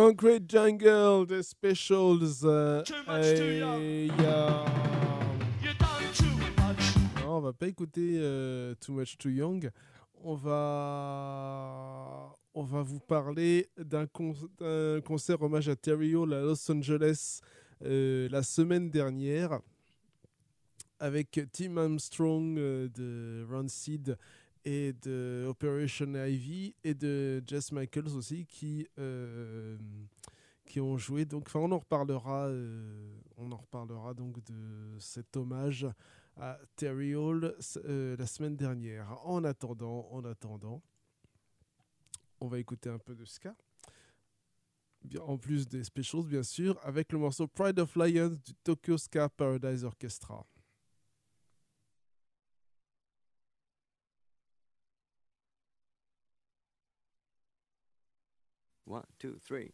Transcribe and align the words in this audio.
Concrete 0.00 0.44
Jungle 0.46 1.42
Specials. 1.42 2.44
euh, 2.44 2.82
et, 3.22 4.10
euh, 4.20 4.50
non, 7.24 7.38
on 7.38 7.40
va 7.40 7.54
pas 7.54 7.66
écouter 7.68 8.16
euh, 8.18 8.74
Too 8.78 8.92
Much 8.92 9.16
Too 9.16 9.30
Young. 9.30 9.70
On 10.22 10.34
va, 10.34 12.30
on 12.54 12.62
va 12.64 12.82
vous 12.82 13.00
parler 13.00 13.70
d'un 13.78 14.06
con- 14.06 14.34
d'un 14.58 15.00
concert 15.00 15.40
hommage 15.40 15.70
à 15.70 15.76
Terry 15.76 16.14
Hall 16.14 16.34
à 16.34 16.42
Los 16.42 16.70
Angeles 16.70 17.40
euh, 17.82 18.28
la 18.30 18.42
semaine 18.42 18.90
dernière 18.90 19.60
avec 21.00 21.40
Tim 21.52 21.78
Armstrong 21.78 22.58
euh, 22.58 22.88
de 22.94 23.46
Rancid 23.50 24.18
et 24.66 24.92
de 24.94 25.46
Operation 25.48 26.12
Ivy 26.12 26.74
et 26.82 26.92
de 26.92 27.40
Jess 27.46 27.70
Michaels 27.70 28.16
aussi 28.16 28.44
qui 28.46 28.86
euh, 28.98 29.78
qui 30.66 30.80
ont 30.80 30.98
joué. 30.98 31.24
Donc 31.24 31.44
enfin 31.46 31.60
on 31.60 31.70
en 31.70 31.78
reparlera 31.78 32.48
euh, 32.48 33.16
on 33.36 33.52
en 33.52 33.56
reparlera 33.56 34.12
donc 34.12 34.42
de 34.44 34.98
cet 34.98 35.36
hommage 35.36 35.86
à 36.36 36.58
Terry 36.74 37.14
Hall 37.14 37.54
euh, 37.76 38.16
la 38.18 38.26
semaine 38.26 38.56
dernière. 38.56 39.16
En 39.24 39.44
attendant 39.44 40.08
en 40.10 40.24
attendant 40.24 40.82
on 42.40 42.48
va 42.48 42.58
écouter 42.58 42.90
un 42.90 42.98
peu 42.98 43.14
de 43.14 43.24
ska. 43.24 43.54
En 45.20 45.38
plus 45.38 45.68
des 45.68 45.84
specials 45.84 46.24
bien 46.24 46.42
sûr 46.42 46.76
avec 46.82 47.12
le 47.12 47.20
morceau 47.20 47.46
Pride 47.46 47.78
of 47.78 47.94
Lions 47.94 48.36
du 48.44 48.52
Tokyo 48.64 48.98
Ska 48.98 49.28
Paradise 49.28 49.84
Orchestra 49.84 50.44
One, 58.88 59.02
two, 59.18 59.40
three. 59.44 59.72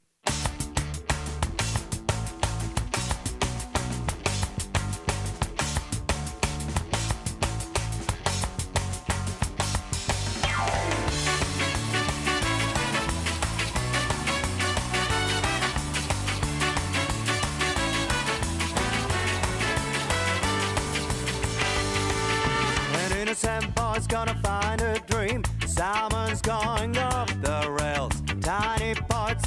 An 22.94 23.12
innocent 23.18 23.74
boy's 23.74 24.06
gonna 24.06 24.34
find 24.42 24.80
a 24.80 24.98
dream. 25.00 25.44
Salmon's 25.66 26.40
going 26.40 26.96
off 26.96 27.41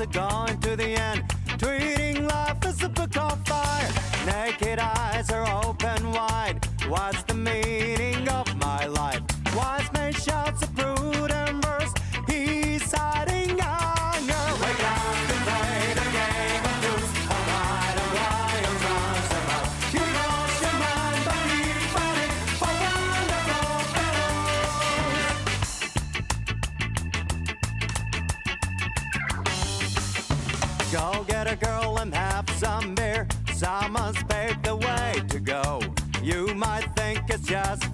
are 0.05 0.45
going 0.45 0.59
to 0.59 0.75
the 0.75 0.94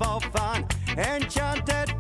for 0.02 0.20
fun, 0.32 0.66
enchanted 0.98 1.91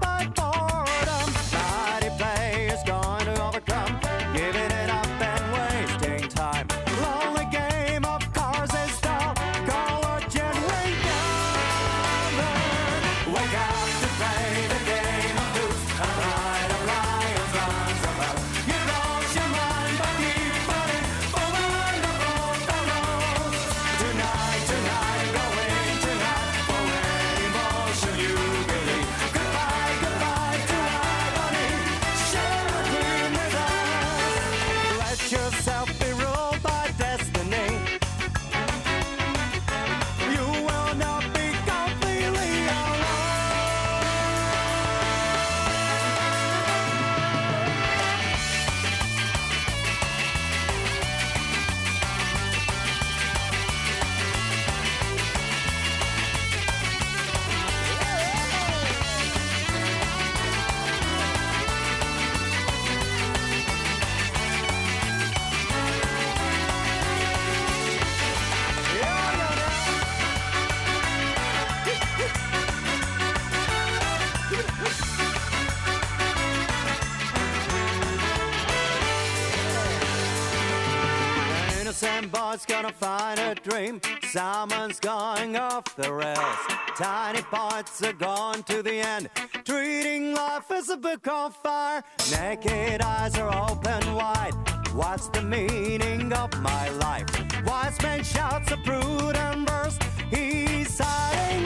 dream. 83.64 84.02
Someone's 84.24 85.00
going 85.00 85.56
off 85.56 85.96
the 85.96 86.12
rails. 86.12 86.58
Tiny 86.98 87.42
parts 87.44 88.02
are 88.04 88.14
gone 88.14 88.64
to 88.64 88.82
the 88.82 88.96
end. 88.96 89.30
Treating 89.66 90.34
life 90.34 90.72
as 90.72 90.90
a 90.90 90.98
book 90.98 91.28
on 91.28 91.52
fire. 91.52 92.04
Naked 92.32 93.02
eyes 93.02 93.38
are 93.38 93.70
open 93.70 94.14
wide. 94.14 94.54
What's 94.94 95.28
the 95.30 95.42
meaning 95.42 96.34
of 96.34 96.60
my 96.62 96.90
life? 96.90 97.28
Wise 97.66 98.02
man 98.02 98.24
shouts 98.24 98.72
a 98.72 98.78
prudent 98.78 99.70
verse. 99.70 99.98
He's 100.30 101.00
hiding 101.00 101.66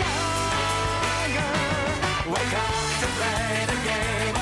anger. 1.21 1.53
Wake 2.29 2.53
up 2.53 2.99
to 3.01 3.07
play 3.17 3.65
the 3.67 3.77
game 3.87 4.34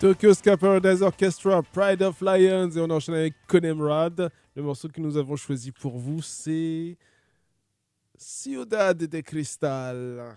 Tokyo 0.00 0.32
Ska 0.32 0.56
Paradise 0.56 1.02
Orchestra, 1.02 1.62
Pride 1.62 2.00
of 2.00 2.22
Lions, 2.22 2.70
et 2.70 2.80
on 2.80 2.88
enchaîne 2.88 3.16
avec 3.16 3.34
Conemrad. 3.46 4.32
Le 4.56 4.62
morceau 4.62 4.88
que 4.88 4.98
nous 4.98 5.18
avons 5.18 5.36
choisi 5.36 5.72
pour 5.72 5.98
vous, 5.98 6.22
c'est 6.22 6.96
Ciudad 8.16 8.96
de 8.96 9.20
Cristal. 9.20 10.34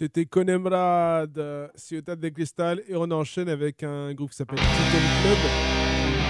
C'était 0.00 0.24
Conemrad, 0.24 1.70
Ciudad 1.74 2.18
de 2.18 2.28
Cristal, 2.30 2.82
et 2.88 2.96
on 2.96 3.10
enchaîne 3.10 3.50
avec 3.50 3.82
un 3.82 4.14
groupe 4.14 4.30
qui 4.30 4.36
s'appelle 4.36 4.58
Titan 4.58 4.98
Club. 5.20 5.36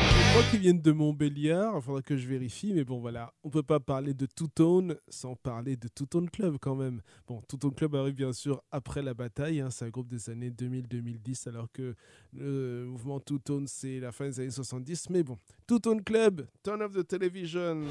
Je 0.08 0.30
crois 0.32 0.42
qu'ils 0.50 0.58
viennent 0.58 0.82
de 0.82 0.90
Montbéliard, 0.90 1.74
il 1.76 1.80
faudra 1.80 2.02
que 2.02 2.16
je 2.16 2.26
vérifie, 2.26 2.72
mais 2.74 2.82
bon 2.82 2.98
voilà, 2.98 3.32
on 3.44 3.48
peut 3.48 3.62
pas 3.62 3.78
parler 3.78 4.12
de 4.12 4.26
Two 4.26 4.48
sans 5.08 5.36
parler 5.36 5.76
de 5.76 5.86
Two 5.86 6.08
Club 6.32 6.56
quand 6.60 6.74
même. 6.74 7.00
Bon, 7.28 7.40
Two 7.42 7.70
Club 7.70 7.94
arrive 7.94 8.16
bien 8.16 8.32
sûr 8.32 8.60
après 8.72 9.02
la 9.02 9.14
bataille, 9.14 9.60
hein, 9.60 9.70
c'est 9.70 9.84
un 9.84 9.90
groupe 9.90 10.08
des 10.08 10.30
années 10.30 10.50
2000-2010, 10.50 11.48
alors 11.48 11.68
que 11.72 11.94
le 12.32 12.86
mouvement 12.86 13.20
Two 13.20 13.38
c'est 13.66 14.00
la 14.00 14.10
fin 14.10 14.24
des 14.24 14.40
années 14.40 14.50
70, 14.50 15.10
mais 15.10 15.22
bon, 15.22 15.38
Two 15.68 15.78
Club, 16.04 16.44
Turn 16.64 16.82
of 16.82 16.92
the 16.92 17.06
Television. 17.06 17.84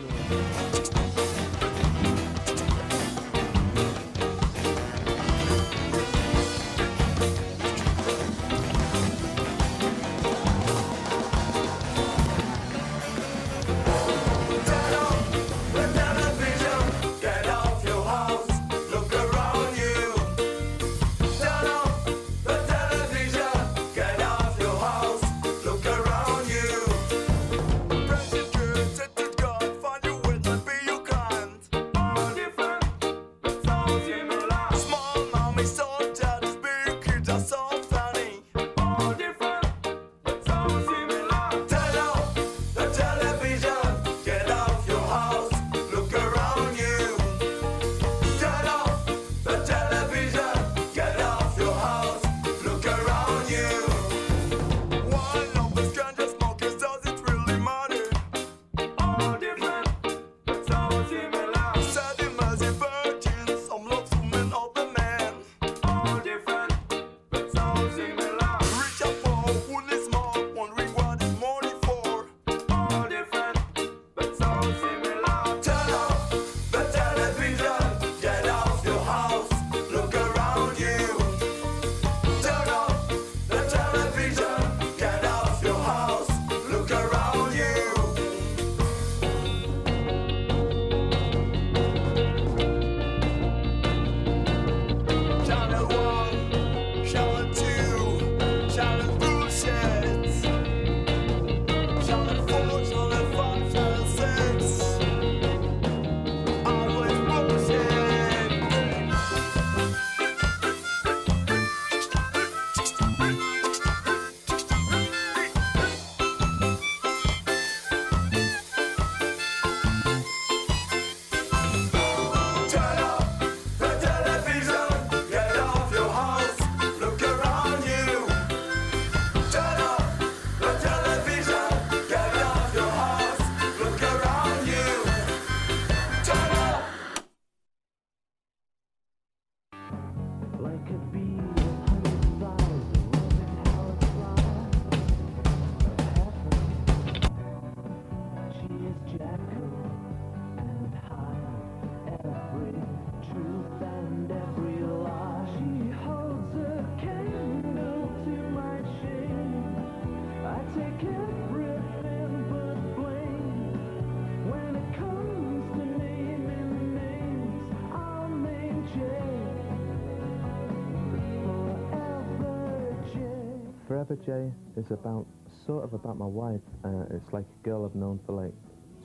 J 174.25 174.51
is 174.75 174.91
about 174.91 175.25
sort 175.65 175.83
of 175.83 175.93
about 175.93 176.17
my 176.17 176.25
wife. 176.25 176.61
Uh, 176.83 177.05
it's 177.11 177.31
like 177.31 177.45
a 177.45 177.67
girl 177.67 177.85
I've 177.85 177.95
known 177.95 178.19
for 178.25 178.33
like 178.33 178.53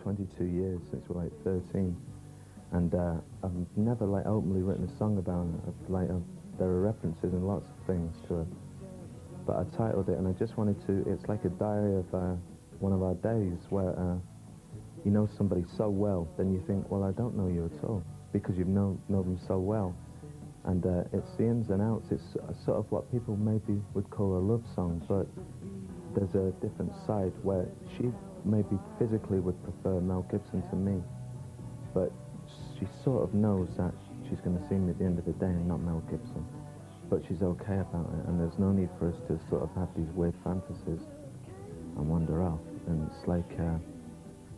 22 0.02 0.44
years 0.44 0.80
since 0.90 1.09
we 1.09 1.14
we're 1.14 1.25
like 1.25 1.33
13, 1.44 1.97
and 2.73 2.94
uh, 2.94 3.14
I've 3.42 3.52
never 3.76 4.06
like 4.06 4.26
openly 4.26 4.62
written 4.62 4.85
a 4.85 4.99
song 4.99 5.18
about 5.18 5.47
her. 5.47 5.73
I've, 5.73 5.90
like 5.90 6.11
I've, 6.11 6.59
there 6.59 6.68
are 6.68 6.80
references 6.80 7.33
and 7.33 7.47
lots 7.47 7.66
of 7.66 7.87
things 7.87 8.14
to 8.28 8.35
her, 8.35 8.47
but 9.47 9.56
I 9.56 9.64
titled 9.76 10.09
it 10.09 10.18
and 10.18 10.26
I 10.26 10.33
just 10.33 10.56
wanted 10.56 10.85
to. 10.87 11.04
It's 11.11 11.28
like 11.28 11.44
a 11.44 11.50
diary 11.50 11.99
of 11.99 12.14
uh, 12.14 12.35
one 12.80 12.92
of 12.92 13.02
our 13.02 13.14
days 13.14 13.59
where 13.71 13.99
uh, 13.99 14.16
you 15.04 15.11
know 15.11 15.28
somebody 15.37 15.64
so 15.76 15.88
well, 15.88 16.28
then 16.37 16.52
you 16.52 16.62
think, 16.66 16.90
well, 16.90 17.04
I 17.04 17.12
don't 17.12 17.37
know 17.37 17.49
you 17.49 17.71
at 17.73 17.85
all 17.85 18.02
because 18.33 18.56
you've 18.56 18.68
known 18.68 19.00
know 19.09 19.23
them 19.23 19.38
so 19.47 19.59
well 19.59 19.94
and 20.64 20.87
uh, 20.87 21.04
it's 21.12 21.30
the 21.37 21.44
ins 21.44 21.71
and 21.71 21.83
outs. 21.83 22.09
It's 22.11 22.33
sort 22.64 22.78
of 22.78 22.90
what 22.90 23.11
people 23.12 23.37
maybe 23.37 23.80
would 23.92 24.09
call 24.11 24.38
a 24.38 24.42
love 24.42 24.64
song, 24.75 25.04
but 25.09 25.26
there's 26.14 26.35
a 26.35 26.52
different 26.64 26.92
side 27.06 27.33
where 27.42 27.66
she 27.97 28.11
maybe 28.44 28.78
physically 28.99 29.40
would 29.40 29.56
prefer 29.64 30.00
Mel 30.00 30.26
Gibson 30.30 30.62
to 30.71 30.76
me, 30.76 31.02
but 31.92 32.12
she 32.78 32.87
sort 33.04 33.23
of 33.25 33.35
knows 33.35 33.68
that 33.76 33.92
she's 34.28 34.40
going 34.40 34.56
to 34.56 34.64
see 34.68 34.76
me 34.76 34.90
at 34.90 34.99
the 34.99 35.04
end 35.04 35.18
of 35.18 35.25
the 35.25 35.33
day 35.33 35.52
and 35.52 35.68
not 35.68 35.80
Mel 35.80 36.02
Gibson. 36.11 36.44
But 37.11 37.23
she's 37.28 37.42
okay 37.42 37.78
about 37.78 38.09
it, 38.16 38.28
and 38.28 38.40
there's 38.40 38.59
no 38.59 38.73
need 38.73 38.88
for 38.99 39.09
us 39.09 39.18
to 39.28 39.38
sort 39.50 39.62
of 39.62 39.71
have 39.76 39.88
these 39.97 40.09
weird 40.14 40.35
fantasies 40.42 41.04
and 41.97 42.09
wander 42.09 42.42
off. 42.42 42.61
And 42.87 43.09
it's 43.11 43.28
like, 43.28 43.49
uh, 43.61 43.76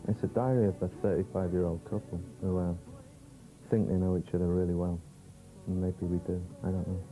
it's 0.07 0.23
a 0.23 0.27
diary 0.27 0.67
of 0.67 0.81
a 0.81 0.87
35-year-old 1.03 1.83
couple 1.83 2.21
who 2.41 2.59
uh, 2.59 2.73
think 3.69 3.89
they 3.89 3.95
know 3.95 4.17
each 4.17 4.33
other 4.33 4.47
really 4.47 4.73
well. 4.73 4.99
I 5.67 6.71
don't 6.71 6.85
know. 6.85 7.03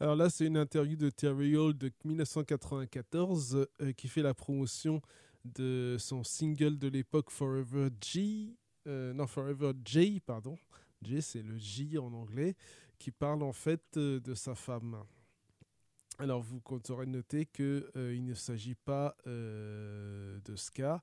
Alors 0.00 0.16
là, 0.16 0.28
c'est 0.28 0.46
une 0.46 0.58
interview 0.58 0.96
de 0.96 1.08
Terry 1.08 1.56
Hall 1.56 1.72
de 1.72 1.90
1994 2.04 3.66
euh, 3.80 3.92
qui 3.92 4.08
fait 4.08 4.20
la 4.20 4.34
promotion 4.34 5.00
de 5.44 5.96
son 5.98 6.22
single 6.22 6.78
de 6.78 6.88
l'époque 6.88 7.30
Forever 7.30 7.88
G, 8.02 8.54
euh, 8.86 9.14
non 9.14 9.26
Forever 9.26 9.72
J, 9.84 10.20
pardon. 10.20 10.58
J, 11.00 11.22
c'est 11.22 11.42
le 11.42 11.56
J 11.56 11.96
en 11.96 12.12
anglais, 12.12 12.54
qui 12.98 13.10
parle 13.10 13.42
en 13.42 13.54
fait 13.54 13.96
euh, 13.96 14.20
de 14.20 14.34
sa 14.34 14.54
femme. 14.54 15.02
Alors 16.18 16.42
vous 16.42 16.60
aurez 16.90 17.06
noté 17.06 17.46
qu'il 17.46 17.84
il 17.96 18.24
ne 18.24 18.34
s'agit 18.34 18.76
pas 18.76 19.16
de 19.26 20.54
ska, 20.54 21.02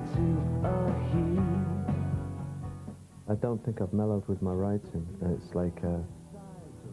I 3.31 3.35
don't 3.35 3.63
think 3.63 3.79
I've 3.81 3.93
mellowed 3.93 4.27
with 4.27 4.41
my 4.41 4.51
writing. 4.51 5.07
It's 5.21 5.55
like 5.55 5.77
uh, 5.85 6.03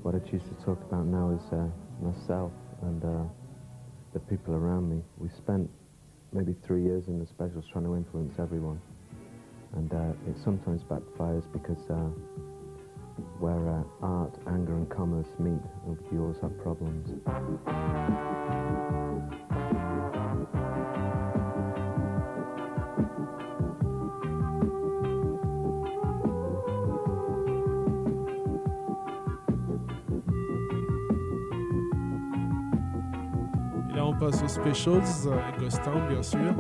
what 0.03 0.15
I 0.15 0.21
choose 0.21 0.43
to 0.43 0.65
talk 0.65 0.81
about 0.87 1.05
now 1.07 1.31
is 1.35 1.43
uh, 1.53 1.67
myself 2.01 2.53
and 2.83 3.03
uh, 3.03 3.25
the 4.13 4.21
people 4.21 4.55
around 4.55 4.89
me. 4.89 5.03
We 5.17 5.31
spent 5.31 5.69
maybe 6.33 6.55
three 6.65 6.85
years 6.85 7.09
in 7.09 7.19
the 7.19 7.27
specials 7.27 7.65
trying 7.73 7.87
to 7.87 7.97
influence 7.97 8.39
everyone. 8.39 8.81
And 9.75 9.93
uh, 9.93 10.31
it 10.31 10.37
sometimes 10.45 10.83
backfires 10.85 11.43
because 11.53 11.83
uh, 11.91 12.07
where 13.41 13.69
uh, 13.69 13.83
art, 14.01 14.39
anger 14.47 14.77
and 14.77 14.89
commerce 14.89 15.27
meet, 15.41 15.59
you 16.13 16.23
always 16.23 16.41
have 16.41 16.57
problems. 16.63 17.19
Aux 34.21 34.49
Specials, 34.49 35.29
Ghost 35.59 35.83
Town 35.85 36.09
bien 36.09 36.23
sûr. 36.23 36.55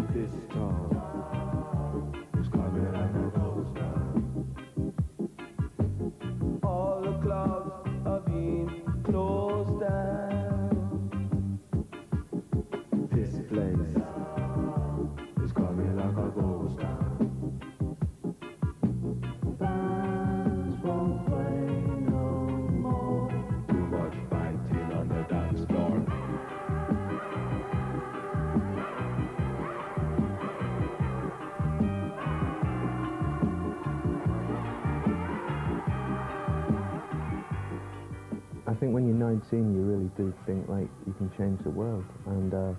Do 40.18 40.34
think 40.44 40.68
like 40.68 40.90
you 41.06 41.14
can 41.16 41.30
change 41.38 41.62
the 41.62 41.70
world. 41.70 42.04
And 42.26 42.52
uh, 42.52 42.72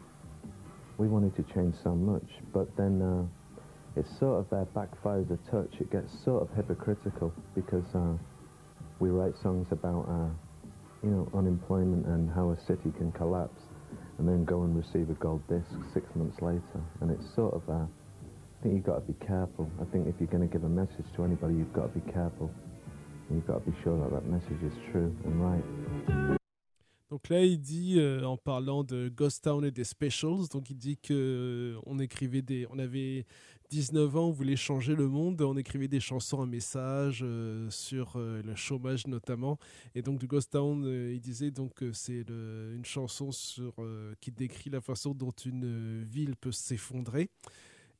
we 0.97 1.07
wanted 1.07 1.35
to 1.37 1.43
change 1.55 1.73
so 1.81 1.95
much, 1.95 2.27
but 2.53 2.67
then 2.75 3.01
uh, 3.01 3.23
it 3.99 4.05
sort 4.19 4.45
of 4.45 4.53
uh, 4.53 4.65
backfires 4.75 5.31
a 5.31 5.37
touch. 5.49 5.73
It 5.79 5.89
gets 5.89 6.11
sort 6.23 6.43
of 6.43 6.55
hypocritical 6.55 7.33
because 7.55 7.85
uh, 7.95 8.13
we 8.99 9.09
write 9.09 9.33
songs 9.41 9.67
about, 9.71 10.05
uh, 10.09 10.29
you 11.01 11.09
know, 11.09 11.31
unemployment 11.33 12.05
and 12.05 12.29
how 12.29 12.51
a 12.51 12.59
city 12.67 12.91
can 12.97 13.13
collapse, 13.13 13.61
and 14.17 14.27
then 14.27 14.43
go 14.43 14.63
and 14.63 14.75
receive 14.75 15.09
a 15.09 15.13
gold 15.13 15.41
disc 15.47 15.71
six 15.93 16.05
months 16.15 16.41
later. 16.41 16.83
And 16.99 17.09
it's 17.09 17.33
sort 17.33 17.53
of, 17.53 17.63
uh, 17.69 17.85
I 17.85 18.61
think 18.61 18.75
you've 18.75 18.85
got 18.85 18.95
to 18.95 19.13
be 19.13 19.25
careful. 19.25 19.71
I 19.81 19.85
think 19.85 20.07
if 20.07 20.15
you're 20.19 20.27
going 20.27 20.47
to 20.47 20.51
give 20.51 20.65
a 20.65 20.69
message 20.69 21.07
to 21.15 21.23
anybody, 21.23 21.55
you've 21.55 21.73
got 21.73 21.93
to 21.93 21.99
be 21.99 22.11
careful. 22.11 22.51
You've 23.31 23.47
got 23.47 23.63
to 23.63 23.71
be 23.71 23.77
sure 23.83 23.97
that 24.03 24.11
that 24.11 24.25
message 24.25 24.61
is 24.63 24.73
true 24.91 25.15
and 25.23 25.41
right. 25.41 26.38
Donc 27.09 27.29
là, 27.29 27.43
il 27.43 27.59
dit, 27.59 27.95
euh, 27.97 28.23
en 28.23 28.37
parlant 28.37 28.83
de 28.83 29.09
Ghost 29.09 29.43
Town 29.43 29.65
et 29.65 29.71
des 29.71 29.83
specials, 29.83 30.47
donc 30.51 30.69
il 30.69 30.77
dit 30.77 30.95
que 30.97 31.13
euh, 31.75 31.81
on 31.87 31.97
écrivait 31.97 32.43
des, 32.43 32.67
on 32.69 32.77
avait 32.77 33.25
19 33.71 34.15
ans, 34.15 34.27
on 34.27 34.31
voulait 34.31 34.55
changer 34.55 34.93
le 34.95 35.07
monde, 35.07 35.41
on 35.41 35.57
écrivait 35.57 35.87
des 35.87 35.99
chansons, 35.99 36.39
un 36.43 36.45
message 36.45 37.21
euh, 37.23 37.67
sur 37.71 38.19
le 38.19 38.55
chômage 38.55 39.07
notamment. 39.07 39.57
Et 39.95 40.03
donc 40.03 40.19
du 40.19 40.27
Ghost 40.27 40.51
Town, 40.51 40.85
il 40.85 41.19
disait 41.19 41.49
donc 41.49 41.73
que 41.73 41.93
c'est 41.93 42.25
une 42.29 42.85
chanson 42.85 43.31
sur, 43.31 43.73
qui 44.21 44.31
décrit 44.31 44.69
la 44.69 44.81
façon 44.81 45.15
dont 45.15 45.33
une 45.45 46.03
ville 46.03 46.35
peut 46.35 46.51
s'effondrer. 46.51 47.29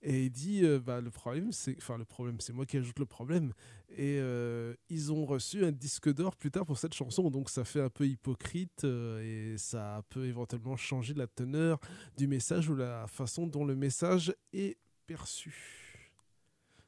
Et 0.01 0.25
il 0.25 0.29
dit, 0.29 0.63
euh, 0.63 0.79
bah, 0.79 1.01
le 1.01 1.11
problème, 1.11 1.51
c'est, 1.51 1.75
enfin 1.77 1.97
le 1.97 2.05
problème, 2.05 2.39
c'est 2.39 2.53
moi 2.53 2.65
qui 2.65 2.77
ajoute 2.77 2.99
le 2.99 3.05
problème. 3.05 3.53
Et 3.89 4.17
euh, 4.19 4.73
ils 4.89 5.11
ont 5.11 5.25
reçu 5.25 5.65
un 5.65 5.71
disque 5.71 6.13
d'or 6.13 6.35
plus 6.37 6.51
tard 6.51 6.65
pour 6.65 6.77
cette 6.77 6.93
chanson, 6.93 7.29
donc 7.29 7.49
ça 7.49 7.65
fait 7.65 7.81
un 7.81 7.89
peu 7.89 8.07
hypocrite 8.07 8.85
euh, 8.85 9.53
et 9.53 9.57
ça 9.57 10.01
peut 10.09 10.25
éventuellement 10.25 10.77
changer 10.77 11.13
la 11.13 11.27
teneur 11.27 11.79
du 12.15 12.27
message 12.27 12.69
ou 12.69 12.75
la 12.75 13.07
façon 13.07 13.45
dont 13.45 13.65
le 13.65 13.75
message 13.75 14.33
est 14.53 14.77
perçu. 15.05 15.85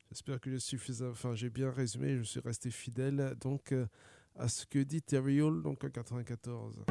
J'espère 0.10 0.40
que 0.40 0.56
j'ai 0.56 1.06
enfin 1.06 1.36
j'ai 1.36 1.50
bien 1.50 1.72
résumé, 1.72 2.18
je 2.18 2.24
suis 2.24 2.42
resté 2.42 2.70
fidèle 2.70 3.34
donc 3.40 3.74
à 4.36 4.48
ce 4.50 4.66
que 4.66 4.80
dit 4.80 5.02
Terry 5.02 5.42
Hall 5.42 5.66
en 5.66 5.76
94. 5.76 6.86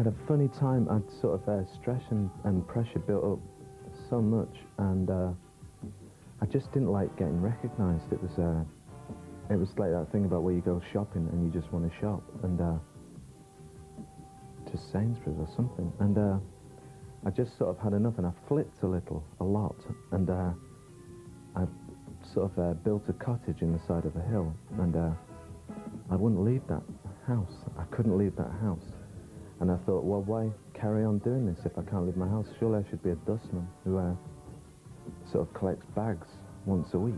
Had 0.00 0.06
a 0.06 0.26
funny 0.26 0.48
time. 0.58 0.88
I'd 0.90 1.20
sort 1.20 1.42
of 1.42 1.46
uh, 1.46 1.70
stress 1.78 2.00
and, 2.08 2.30
and 2.44 2.66
pressure 2.66 3.00
built 3.00 3.22
up 3.22 3.38
so 4.08 4.22
much, 4.22 4.56
and 4.78 5.10
uh, 5.10 5.28
I 6.40 6.46
just 6.46 6.72
didn't 6.72 6.88
like 6.88 7.14
getting 7.18 7.38
recognised. 7.42 8.10
It 8.10 8.22
was 8.22 8.38
uh, 8.38 8.64
it 9.52 9.58
was 9.58 9.68
like 9.76 9.90
that 9.90 10.08
thing 10.10 10.24
about 10.24 10.42
where 10.42 10.54
you 10.54 10.62
go 10.62 10.80
shopping 10.90 11.28
and 11.30 11.44
you 11.44 11.52
just 11.52 11.70
want 11.70 11.84
to 11.84 12.00
shop, 12.00 12.22
and 12.44 12.58
uh, 12.62 12.78
to 14.70 14.78
Sainsbury's 14.90 15.38
or 15.38 15.48
something. 15.54 15.92
And 16.00 16.16
uh, 16.16 16.38
I 17.26 17.30
just 17.30 17.58
sort 17.58 17.68
of 17.68 17.78
had 17.82 17.92
enough 17.92 18.14
and 18.16 18.26
I 18.26 18.32
flipped 18.48 18.82
a 18.82 18.86
little, 18.86 19.22
a 19.40 19.44
lot, 19.44 19.76
and 20.12 20.30
uh, 20.30 20.50
I 21.56 21.64
sort 22.32 22.50
of 22.50 22.58
uh, 22.58 22.72
built 22.72 23.02
a 23.10 23.12
cottage 23.12 23.60
in 23.60 23.74
the 23.74 23.80
side 23.86 24.06
of 24.06 24.16
a 24.16 24.22
hill, 24.30 24.54
and 24.78 24.96
uh, 24.96 25.10
I 26.10 26.16
wouldn't 26.16 26.42
leave 26.42 26.62
that 26.68 26.84
house. 27.26 27.52
I 27.78 27.84
couldn't 27.94 28.16
leave 28.16 28.34
that 28.36 28.50
house. 28.62 28.86
And 29.60 29.70
I 29.70 29.76
thought, 29.84 30.04
well, 30.04 30.22
why 30.22 30.50
carry 30.72 31.04
on 31.04 31.18
doing 31.18 31.46
this 31.46 31.58
if 31.64 31.76
I 31.76 31.82
can't 31.82 32.06
leave 32.06 32.16
my 32.16 32.28
house? 32.28 32.46
Surely 32.58 32.82
I 32.84 32.90
should 32.90 33.02
be 33.02 33.10
a 33.10 33.20
dustman 33.28 33.68
who 33.84 33.98
uh, 33.98 34.14
sort 35.30 35.46
of 35.46 35.54
collects 35.54 35.86
bags 35.94 36.26
once 36.64 36.88
a 36.94 36.98
week 36.98 37.14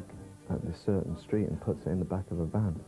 at 0.50 0.64
this 0.66 0.76
certain 0.84 1.16
street 1.18 1.46
and 1.48 1.60
puts 1.60 1.86
it 1.86 1.90
in 1.90 1.98
the 1.98 2.04
back 2.04 2.28
of 2.30 2.40
a 2.40 2.46
van. 2.46 2.78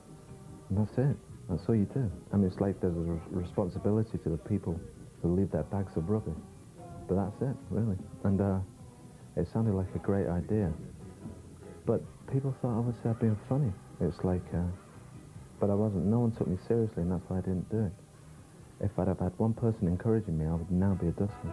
And 0.69 0.79
that's 0.79 0.99
it. 0.99 1.17
That's 1.49 1.63
all 1.69 1.77
you 1.77 1.87
do. 1.95 2.11
I 2.33 2.37
mean, 2.37 2.51
it's 2.51 2.61
like 2.61 2.81
there's 2.81 2.97
a 2.97 3.01
re- 3.01 3.21
responsibility 3.31 4.19
to 4.19 4.31
the 4.31 4.39
people 4.39 4.79
who 5.23 5.37
leave 5.37 5.51
their 5.53 5.63
bags 5.65 5.93
of 5.97 6.09
rubbish. 6.09 6.35
But 7.09 7.17
that's 7.17 7.43
it, 7.43 7.57
really. 7.71 7.97
And 8.25 8.41
uh, 8.41 8.59
it 9.37 9.47
sounded 9.53 9.75
like 9.75 9.89
a 9.95 9.99
great 9.99 10.27
idea. 10.27 10.73
But 11.87 12.03
people 12.33 12.55
thought 12.61 12.77
I 12.77 12.81
was 12.81 12.95
uh, 13.05 13.13
being 13.15 13.39
funny. 13.49 13.73
It's 14.01 14.17
like, 14.25 14.45
uh, 14.55 14.67
but 15.61 15.71
I 15.71 15.75
wasn't. 15.75 16.07
No 16.07 16.21
one 16.21 16.33
took 16.33 16.49
me 16.49 16.57
seriously, 16.67 17.03
and 17.03 17.13
that's 17.13 17.23
why 17.29 17.39
I 17.39 17.41
didn't 17.41 17.71
do 17.71 17.85
it. 17.85 17.93
If 18.81 18.99
I'd 18.99 19.09
have 19.09 19.21
had 19.21 19.33
one 19.39 19.55
person 19.55 19.89
encouraging 19.89 20.37
me, 20.37 20.45
I 20.47 20.53
would 20.53 20.71
now 20.71 20.95
be 20.95 21.09
a 21.09 21.13
dustman. 21.13 21.53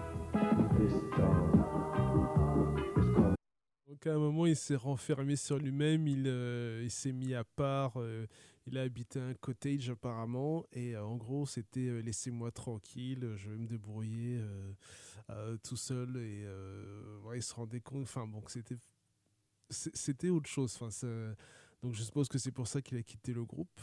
Donc 3.88 4.08
à 4.08 4.14
un 4.16 4.18
moment, 4.20 4.46
il 4.48 4.56
s'est 4.56 4.76
renfermé 4.76 5.36
sur 5.36 5.58
lui-même, 5.60 6.08
il, 6.08 6.24
euh, 6.26 6.82
il 6.84 6.90
s'est 6.90 7.12
mis 7.12 7.34
à 7.36 7.44
part, 7.44 7.94
euh, 7.98 8.26
il 8.66 8.78
a 8.78 8.82
habité 8.82 9.20
un 9.20 9.34
cottage 9.36 9.90
apparemment, 9.92 10.66
et 10.72 10.96
euh, 10.96 11.04
en 11.06 11.18
gros, 11.18 11.46
c'était 11.46 11.88
euh, 11.88 12.02
laissez-moi 12.02 12.52
tranquille, 12.52 13.34
je 13.36 13.50
vais 13.50 13.58
me 13.58 13.68
débrouiller 13.68 14.40
euh, 14.40 14.72
euh, 15.30 15.58
tout 15.64 15.76
seul, 15.78 16.18
et 16.18 16.44
euh, 16.46 17.20
ouais, 17.26 17.38
il 17.40 17.44
se 17.44 17.54
rendait 17.54 17.82
compte, 17.82 18.04
enfin 18.04 18.26
bon, 18.26 18.42
c'était 18.48 18.78
c'était 19.70 20.30
autre 20.30 20.50
chose. 20.50 20.76
Enfin, 20.76 20.90
ça- 20.90 21.08
donc 21.82 21.94
je 21.94 22.04
suppose 22.04 22.28
que 22.28 22.38
c'est 22.38 22.52
pour 22.52 22.68
ça 22.68 22.82
qu'il 22.82 22.98
a 22.98 23.04
quitté 23.04 23.34
le 23.34 23.46
groupe. 23.46 23.80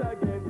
Why 0.00 0.49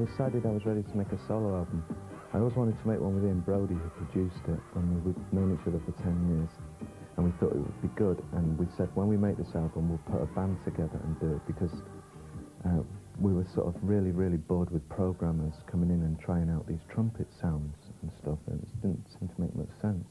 decided 0.00 0.46
I 0.46 0.50
was 0.50 0.64
ready 0.64 0.82
to 0.82 0.96
make 0.96 1.12
a 1.12 1.20
solo 1.28 1.60
album. 1.60 1.84
I 2.32 2.38
always 2.38 2.56
wanted 2.56 2.80
to 2.80 2.88
make 2.88 3.00
one 3.00 3.14
with 3.20 3.24
Ian 3.24 3.40
Brody, 3.40 3.74
who 3.74 3.88
produced 4.00 4.44
it, 4.48 4.60
and 4.74 5.04
we'd 5.04 5.18
known 5.32 5.52
each 5.52 5.66
other 5.68 5.80
for 5.84 5.92
10 6.00 6.08
years. 6.32 6.52
And 7.16 7.26
we 7.26 7.32
thought 7.36 7.52
it 7.52 7.60
would 7.60 7.82
be 7.82 7.92
good, 8.00 8.22
and 8.32 8.56
we 8.56 8.64
said 8.78 8.88
when 8.94 9.08
we 9.08 9.18
make 9.18 9.36
this 9.36 9.52
album, 9.54 9.90
we'll 9.90 10.06
put 10.08 10.22
a 10.22 10.30
band 10.32 10.56
together 10.64 10.96
and 11.04 11.20
do 11.20 11.36
it 11.36 11.42
because 11.44 11.74
uh, 12.64 12.80
we 13.20 13.34
were 13.34 13.44
sort 13.52 13.66
of 13.68 13.74
really, 13.82 14.10
really 14.10 14.38
bored 14.38 14.70
with 14.70 14.88
programmers 14.88 15.52
coming 15.70 15.90
in 15.90 16.00
and 16.00 16.18
trying 16.18 16.48
out 16.48 16.66
these 16.66 16.80
trumpet 16.88 17.28
sounds 17.40 17.76
and 18.00 18.10
stuff, 18.22 18.38
and 18.46 18.62
it 18.62 18.80
didn't 18.80 19.04
seem 19.18 19.28
to 19.28 19.40
make 19.40 19.54
much 19.54 19.74
sense. 19.82 20.08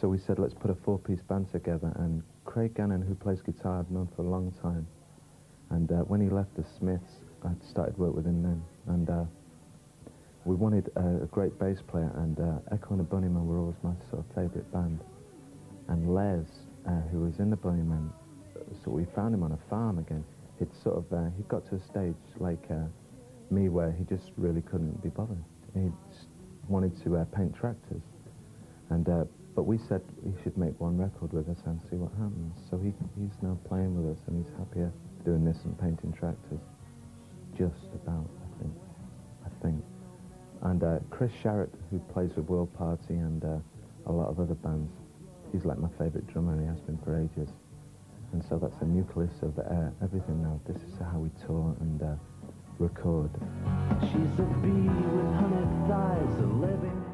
So 0.00 0.08
we 0.08 0.18
said, 0.18 0.40
let's 0.40 0.54
put 0.54 0.72
a 0.72 0.78
four-piece 0.82 1.22
band 1.28 1.46
together, 1.52 1.92
and 2.02 2.24
Craig 2.44 2.74
Gannon, 2.74 3.02
who 3.02 3.14
plays 3.14 3.38
guitar, 3.40 3.78
I've 3.78 3.90
known 3.92 4.08
for 4.16 4.22
a 4.22 4.28
long 4.28 4.50
time, 4.60 4.88
and 5.70 5.92
uh, 5.92 6.02
when 6.10 6.20
he 6.20 6.28
left 6.28 6.56
the 6.56 6.64
Smiths, 6.78 7.22
I 7.44 7.52
started 7.70 7.96
work 7.98 8.14
with 8.14 8.26
him 8.26 8.42
then, 8.42 8.62
and 8.86 9.10
uh, 9.10 9.24
we 10.44 10.54
wanted 10.54 10.90
a, 10.96 11.24
a 11.24 11.26
great 11.26 11.58
bass 11.58 11.78
player, 11.86 12.12
and 12.16 12.38
uh, 12.38 12.74
Echo 12.74 12.90
and 12.90 13.00
the 13.00 13.04
Bunnymen 13.04 13.44
were 13.46 13.58
always 13.58 13.76
my 13.82 13.92
sort 14.10 14.24
of 14.24 14.34
favourite 14.34 14.70
band. 14.72 15.00
And 15.88 16.14
Les, 16.14 16.44
uh, 16.86 17.00
who 17.12 17.20
was 17.20 17.38
in 17.38 17.50
the 17.50 17.56
Bunnymen, 17.56 18.10
so 18.84 18.90
we 18.90 19.06
found 19.14 19.34
him 19.34 19.42
on 19.42 19.52
a 19.52 19.58
farm 19.70 19.98
again. 19.98 20.24
He'd 20.58 20.68
sort 20.82 20.96
of, 20.96 21.12
uh, 21.12 21.30
he 21.36 21.42
got 21.44 21.68
to 21.68 21.76
a 21.76 21.82
stage 21.82 22.14
like 22.38 22.64
uh, 22.70 22.86
me 23.50 23.68
where 23.68 23.92
he 23.92 24.04
just 24.04 24.32
really 24.36 24.62
couldn't 24.62 25.02
be 25.02 25.08
bothered. 25.08 25.42
He 25.74 25.90
wanted 26.68 27.02
to 27.04 27.16
uh, 27.16 27.24
paint 27.36 27.54
tractors. 27.54 28.02
And, 28.90 29.08
uh, 29.08 29.24
but 29.56 29.64
we 29.64 29.78
said 29.78 30.02
he 30.24 30.32
should 30.42 30.56
make 30.56 30.78
one 30.80 30.96
record 30.98 31.32
with 31.32 31.48
us 31.48 31.58
and 31.66 31.80
see 31.90 31.96
what 31.96 32.12
happens. 32.12 32.54
So 32.70 32.78
he, 32.78 32.92
he's 33.20 33.36
now 33.42 33.58
playing 33.68 33.96
with 33.96 34.16
us 34.16 34.22
and 34.26 34.44
he's 34.44 34.52
happier 34.58 34.92
doing 35.24 35.44
this 35.44 35.58
and 35.64 35.78
painting 35.78 36.12
tractors. 36.12 36.60
Just 37.56 37.86
about, 37.94 38.28
I 38.42 38.62
think. 38.62 38.74
I 39.44 39.62
think. 39.62 39.84
And 40.62 40.82
uh, 40.82 40.98
Chris 41.10 41.30
Sharrett, 41.42 41.70
who 41.90 41.98
plays 42.12 42.30
with 42.36 42.46
World 42.46 42.72
Party 42.74 43.14
and 43.14 43.44
uh, 43.44 43.58
a 44.06 44.12
lot 44.12 44.28
of 44.28 44.40
other 44.40 44.54
bands, 44.54 44.90
he's 45.52 45.64
like 45.64 45.78
my 45.78 45.88
favourite 45.98 46.26
drummer 46.26 46.52
and 46.52 46.60
he 46.62 46.66
has 46.66 46.80
been 46.80 46.98
for 46.98 47.18
ages. 47.18 47.50
And 48.32 48.42
so 48.48 48.58
that's 48.58 48.76
the 48.78 48.86
nucleus 48.86 49.42
of 49.42 49.58
uh, 49.58 49.90
everything 50.02 50.42
now. 50.42 50.60
This 50.66 50.82
is 50.82 50.98
how 50.98 51.18
we 51.18 51.30
tour 51.46 51.76
and 51.80 52.02
uh, 52.02 52.14
record. 52.78 53.30
She's 54.00 54.38
a 54.38 54.48
bee 54.60 54.88
with 54.88 55.34
honey 55.34 55.88
thighs, 55.88 56.38
a 56.40 56.46
living 56.46 57.04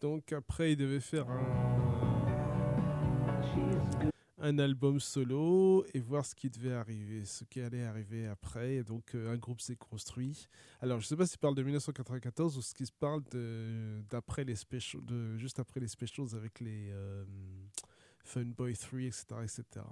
Donc 0.00 0.32
après, 0.32 0.72
il 0.72 0.76
devait 0.76 1.00
faire 1.00 1.26
un, 1.30 1.40
un 4.46 4.58
album 4.60 5.00
solo 5.00 5.84
et 5.92 6.00
voir 6.00 6.24
ce 6.24 6.34
qui 6.34 6.48
devait 6.48 6.72
arriver, 6.72 7.24
ce 7.24 7.44
qui 7.44 7.60
allait 7.60 7.84
arriver 7.84 8.26
après. 8.26 8.76
Et 8.76 8.84
donc 8.84 9.14
euh, 9.14 9.32
un 9.32 9.36
groupe 9.36 9.60
s'est 9.60 9.76
construit. 9.76 10.46
Alors 10.80 11.00
je 11.00 11.06
sais 11.06 11.16
pas 11.16 11.26
s'il 11.26 11.38
parle 11.38 11.56
de 11.56 11.62
1994 11.62 12.56
ou 12.56 12.62
ce 12.62 12.74
qui 12.74 12.86
se 12.86 12.92
parle 12.92 13.22
d'après 14.08 14.44
les 14.44 14.54
specials, 14.54 15.04
de 15.04 15.36
juste 15.36 15.58
après 15.58 15.80
les 15.80 15.88
specials 15.88 16.34
avec 16.34 16.60
les 16.60 16.90
euh, 16.90 17.24
Funboy 18.24 18.76
3, 18.76 19.00
etc., 19.00 19.24
etc. 19.42 19.84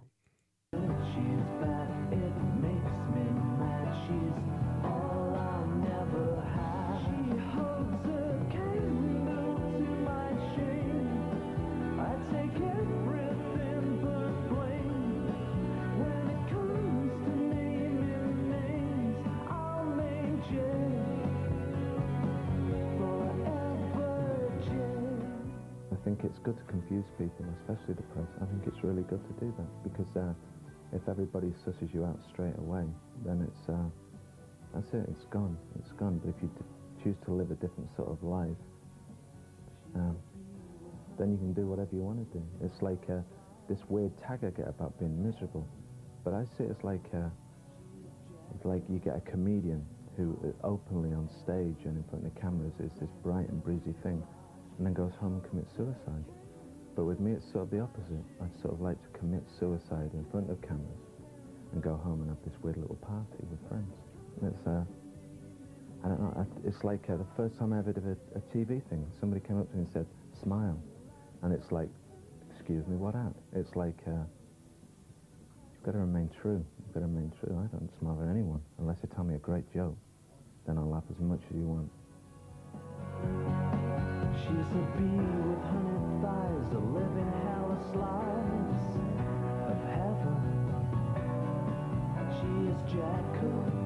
it's 26.24 26.38
good 26.38 26.56
to 26.56 26.64
confuse 26.64 27.04
people, 27.18 27.44
especially 27.60 27.94
the 27.94 28.06
press. 28.14 28.28
I 28.40 28.46
think 28.46 28.64
it's 28.66 28.82
really 28.82 29.02
good 29.02 29.22
to 29.24 29.34
do 29.44 29.52
that 29.58 29.70
because 29.82 30.08
uh, 30.16 30.32
if 30.92 31.08
everybody 31.08 31.52
susses 31.64 31.92
you 31.92 32.04
out 32.04 32.18
straight 32.32 32.56
away, 32.58 32.84
then 33.24 33.46
it's 33.46 33.68
uh, 33.68 33.88
that's 34.74 34.88
it. 34.94 35.06
It's 35.10 35.24
gone. 35.30 35.56
It's 35.78 35.92
gone. 35.92 36.18
But 36.18 36.30
if 36.30 36.42
you 36.42 36.48
d- 36.48 36.64
choose 37.02 37.16
to 37.26 37.32
live 37.32 37.50
a 37.50 37.54
different 37.54 37.88
sort 37.96 38.08
of 38.08 38.22
life, 38.22 38.56
um, 39.94 40.16
then 41.18 41.30
you 41.32 41.38
can 41.38 41.52
do 41.52 41.66
whatever 41.66 41.90
you 41.92 42.02
want 42.02 42.18
to 42.18 42.38
do. 42.38 42.44
It's 42.64 42.82
like 42.82 43.04
uh, 43.10 43.20
this 43.68 43.78
weird 43.88 44.12
tag 44.18 44.40
I 44.42 44.50
get 44.50 44.68
about 44.68 44.98
being 44.98 45.14
miserable, 45.24 45.66
but 46.24 46.34
I 46.34 46.44
see 46.56 46.64
it 46.64 46.70
as 46.70 46.82
like 46.82 47.04
uh, 47.14 47.28
it's 48.54 48.64
like 48.64 48.82
you 48.88 48.98
get 48.98 49.16
a 49.16 49.20
comedian 49.20 49.84
who 50.16 50.38
uh, 50.44 50.66
openly 50.66 51.12
on 51.12 51.28
stage 51.42 51.86
and 51.86 51.96
in 51.96 52.04
front 52.08 52.24
of 52.24 52.34
the 52.34 52.40
cameras 52.40 52.74
is 52.80 52.92
this 53.00 53.10
bright 53.22 53.48
and 53.48 53.62
breezy 53.62 53.94
thing, 54.02 54.22
and 54.78 54.86
then 54.86 54.92
goes 54.92 55.12
home 55.20 55.34
and 55.34 55.44
commits 55.48 55.70
suicide. 55.76 56.24
But 56.96 57.04
with 57.04 57.20
me, 57.20 57.32
it's 57.32 57.46
sort 57.52 57.64
of 57.64 57.70
the 57.70 57.80
opposite. 57.80 58.22
I'd 58.40 58.54
sort 58.62 58.74
of 58.74 58.80
like 58.80 59.00
to 59.02 59.18
commit 59.18 59.42
suicide 59.58 60.10
in 60.14 60.24
front 60.30 60.50
of 60.50 60.60
cameras 60.62 61.02
and 61.72 61.82
go 61.82 61.96
home 61.96 62.22
and 62.22 62.30
have 62.30 62.38
this 62.46 62.54
weird 62.62 62.76
little 62.76 62.98
party 63.02 63.42
with 63.50 63.58
friends. 63.68 63.94
And 64.40 64.54
it's, 64.54 64.66
uh, 64.66 64.84
I 66.04 66.08
don't 66.08 66.20
know, 66.20 66.46
it's 66.64 66.84
like 66.84 67.02
uh, 67.10 67.16
the 67.16 67.26
first 67.36 67.58
time 67.58 67.72
I 67.72 67.78
ever 67.78 67.92
did 67.92 68.06
a, 68.06 68.16
a 68.38 68.42
TV 68.54 68.82
thing. 68.88 69.04
Somebody 69.18 69.42
came 69.46 69.58
up 69.58 69.68
to 69.70 69.76
me 69.76 69.82
and 69.84 69.92
said, 69.92 70.06
smile. 70.42 70.78
And 71.42 71.52
it's 71.52 71.72
like, 71.72 71.88
excuse 72.54 72.86
me, 72.86 72.96
what 72.96 73.14
at? 73.16 73.34
It's 73.54 73.74
like, 73.74 73.98
uh, 74.06 74.22
you've 75.74 75.84
got 75.84 75.92
to 75.92 75.98
remain 75.98 76.30
true. 76.40 76.64
You've 76.78 76.94
got 76.94 77.00
to 77.00 77.06
remain 77.06 77.32
true. 77.40 77.58
I 77.58 77.66
don't 77.74 77.90
smile 77.98 78.18
at 78.22 78.30
anyone 78.30 78.60
unless 78.78 78.98
you 79.02 79.08
tell 79.14 79.24
me 79.24 79.34
a 79.34 79.38
great 79.38 79.66
joke. 79.74 79.96
Then 80.66 80.78
I'll 80.78 80.88
laugh 80.88 81.04
as 81.10 81.20
much 81.20 81.40
as 81.50 81.56
you 81.56 81.66
want. 81.66 83.63
She's 84.44 84.50
a 84.52 84.84
bee 84.98 85.24
with 85.48 85.64
honey 85.72 86.20
thighs, 86.20 86.68
a 86.74 86.78
living 86.78 87.32
hell 87.44 87.72
of 87.72 87.80
slice 87.92 88.88
of 89.70 89.78
heaven. 89.88 90.44
She 92.36 92.50
is 92.68 92.78
Jack 92.92 93.24
Cook 93.40 93.83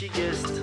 she 0.00 0.08
just 0.08 0.59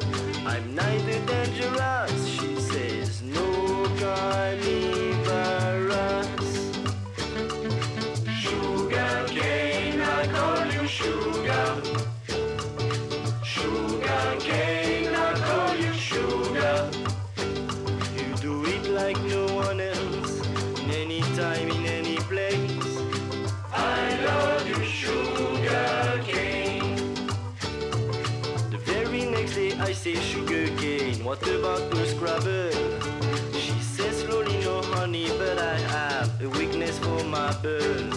me, 35.17 35.29
but 35.37 35.57
I 35.57 35.77
have 35.95 36.29
a 36.41 36.49
weakness 36.49 36.97
for 36.99 37.23
my 37.23 37.51
bird. 37.63 38.13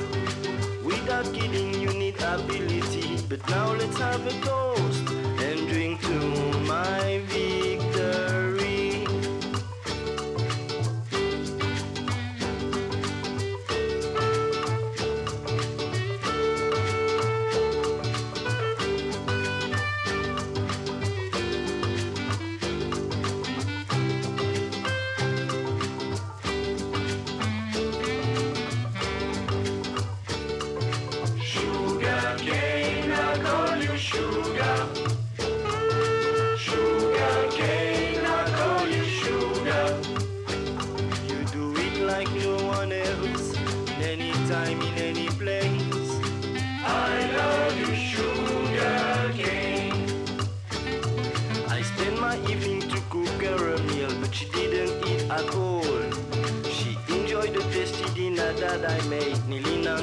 Without 0.84 1.26
kidding, 1.34 1.74
you 1.80 1.90
need 1.92 2.16
ability, 2.20 3.18
but 3.28 3.40
now 3.48 3.72
let's 3.72 3.98
have 3.98 4.26
a 4.26 4.34
toast 4.46 5.04
and 5.46 5.68
drink 5.68 6.00
to 6.02 6.18
my 6.72 7.22
beer. 7.28 7.69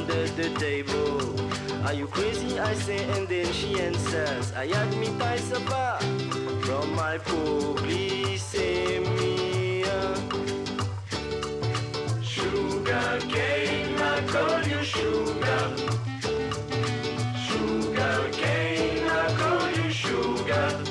under 0.10 0.28
the 0.41 0.50
table. 0.60 1.22
Are 1.86 1.93
you 1.93 2.08
crazy? 2.08 2.60
I 2.60 2.74
say, 2.74 3.04
and 3.17 3.28
then 3.28 3.52
she 3.52 3.80
answers, 3.80 4.54
I 4.54 4.63
admit 4.63 5.22
I 5.22 5.38
suffer 5.38 6.00
from 6.62 6.96
my 6.96 7.17
polysemia. 7.17 8.28
Sugar 12.24 13.20
cane, 13.28 13.98
I 14.00 14.22
call 14.28 14.63
you 14.67 14.84
sugar. 14.84 15.76
Sugar 17.48 18.30
cane, 18.32 19.08
I 19.10 19.34
call 19.38 19.70
you 19.72 19.89
sugar. 19.91 20.87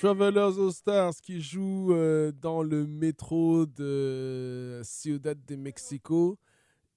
Travelers 0.00 0.58
All 0.58 0.72
Stars 0.72 1.20
qui 1.22 1.42
jouent 1.42 1.92
euh, 1.92 2.32
dans 2.32 2.62
le 2.62 2.86
métro 2.86 3.66
de 3.66 4.80
Ciudad 4.82 5.38
de 5.44 5.56
Mexico. 5.56 6.38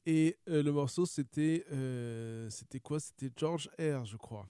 Et 0.06 0.38
euh, 0.48 0.63
le 0.63 0.72
morceau, 0.72 1.06
c'était 1.06 1.66
euh, 1.74 2.50
c'était 2.50 2.80
quoi? 2.80 3.02
C'était 3.02 3.30
George 3.36 3.70
Air, 3.78 4.06
je 4.06 4.16
crois. 4.16 4.48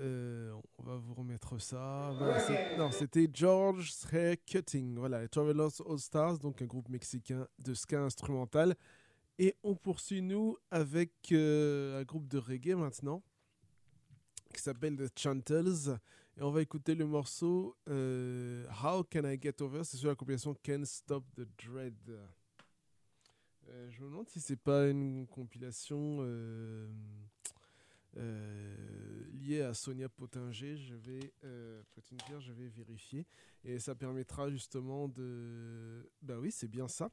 On 0.00 0.82
va 0.82 0.96
vous 0.96 1.12
remettre 1.12 1.60
ça. 1.60 2.10
Non, 2.78 2.90
c'était 2.90 3.28
George 3.30 3.92
Hair 4.10 4.36
Cutting. 4.46 4.96
Voilà, 4.96 5.28
Travelers 5.28 5.82
All 5.86 5.98
Stars, 5.98 6.38
donc 6.38 6.62
un 6.62 6.66
groupe 6.66 6.88
mexicain 6.88 7.46
de 7.58 7.74
ska 7.74 8.00
instrumental. 8.00 8.76
Et 9.38 9.54
on 9.62 9.74
poursuit, 9.74 10.22
nous, 10.22 10.56
avec 10.70 11.12
un 11.32 12.02
groupe 12.04 12.28
de 12.28 12.38
reggae 12.38 12.76
maintenant, 12.76 13.22
qui 14.54 14.62
s'appelle 14.62 14.96
The 14.96 15.18
Chantels. 15.18 15.98
Et 16.38 16.42
on 16.42 16.52
va 16.52 16.62
écouter 16.62 16.94
le 16.94 17.04
morceau 17.04 17.76
euh, 17.88 18.64
How 18.70 19.02
Can 19.02 19.28
I 19.28 19.36
Get 19.42 19.60
Over? 19.60 19.82
C'est 19.82 19.96
sur 19.96 20.08
la 20.08 20.14
compilation 20.14 20.54
Can't 20.62 20.84
Stop 20.84 21.24
the 21.34 21.48
Dread. 21.60 21.96
Euh, 23.66 23.90
je 23.90 24.00
me 24.00 24.08
demande 24.08 24.28
si 24.28 24.38
c'est 24.38 24.54
pas 24.54 24.86
une 24.86 25.26
compilation 25.26 26.18
euh, 26.20 26.86
liée 29.32 29.62
à 29.62 29.74
Sonia 29.74 30.08
Pottinger. 30.08 30.76
Je 30.76 30.94
vais, 30.94 31.32
je 31.42 32.52
vais 32.52 32.68
vérifier. 32.68 33.26
Et 33.64 33.80
ça 33.80 33.96
permettra 33.96 34.48
justement 34.48 35.08
de. 35.08 36.08
Bah 36.22 36.38
oui, 36.38 36.52
c'est 36.52 36.68
bien 36.68 36.86
ça. 36.86 37.10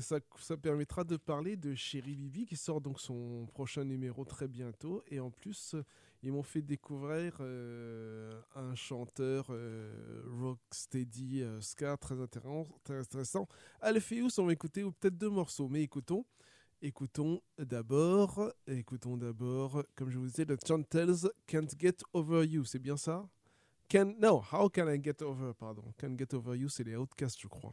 Ça. 0.00 0.20
Ça 0.38 0.56
permettra 0.56 1.02
de 1.02 1.16
parler 1.16 1.56
de 1.56 1.74
Chéri 1.74 2.14
Bibi 2.14 2.46
qui 2.46 2.56
sort 2.56 2.80
donc 2.80 3.00
son 3.00 3.46
prochain 3.46 3.82
numéro 3.82 4.24
très 4.24 4.46
bientôt. 4.46 5.02
Et 5.08 5.18
en 5.18 5.32
plus, 5.32 5.74
ils 6.22 6.32
m'ont 6.32 6.42
fait 6.42 6.62
découvrir 6.62 7.36
euh, 7.40 8.40
un 8.54 8.74
chanteur 8.74 9.46
euh, 9.50 10.22
rocksteady 10.40 11.42
euh, 11.42 11.60
ska 11.60 11.96
très 11.96 12.20
intéressant, 12.20 12.66
très 12.82 12.98
intéressant. 12.98 13.48
Alpheus, 13.80 14.38
on 14.38 14.46
va 14.46 14.52
écouter 14.52 14.82
ou 14.82 14.92
peut-être 14.92 15.16
deux 15.16 15.30
morceaux, 15.30 15.68
mais 15.68 15.82
écoutons. 15.82 16.24
Écoutons 16.80 17.42
d'abord, 17.58 18.52
écoutons 18.68 19.16
d'abord, 19.16 19.82
comme 19.96 20.10
je 20.10 20.18
vous 20.18 20.26
disais, 20.26 20.46
The 20.46 20.64
Chantels 20.64 21.28
Can't 21.46 21.68
Get 21.76 21.96
Over 22.12 22.46
You, 22.46 22.64
c'est 22.64 22.78
bien 22.78 22.96
ça? 22.96 23.28
Can, 23.90 24.14
No, 24.20 24.44
How 24.52 24.68
Can 24.68 24.88
I 24.88 25.02
Get 25.02 25.22
Over, 25.22 25.54
pardon. 25.58 25.92
Can't 25.98 26.16
Get 26.16 26.34
Over 26.34 26.56
You, 26.56 26.68
c'est 26.68 26.84
les 26.84 26.94
Outcasts, 26.94 27.40
je 27.40 27.48
crois. 27.48 27.72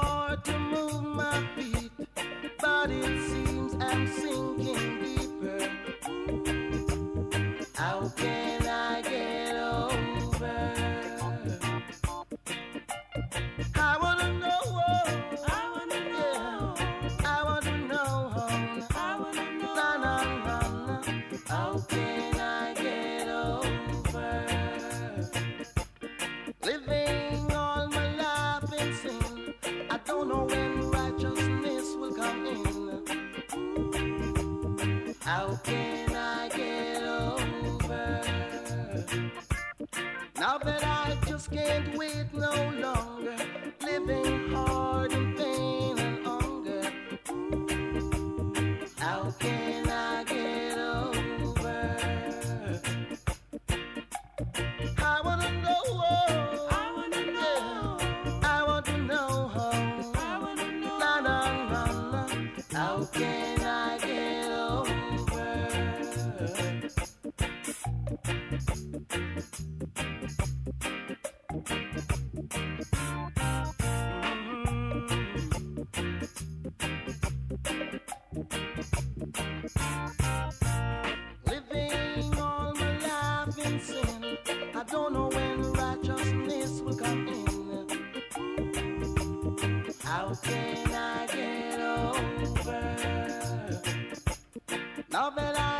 Now 95.21 95.29
that 95.29 95.70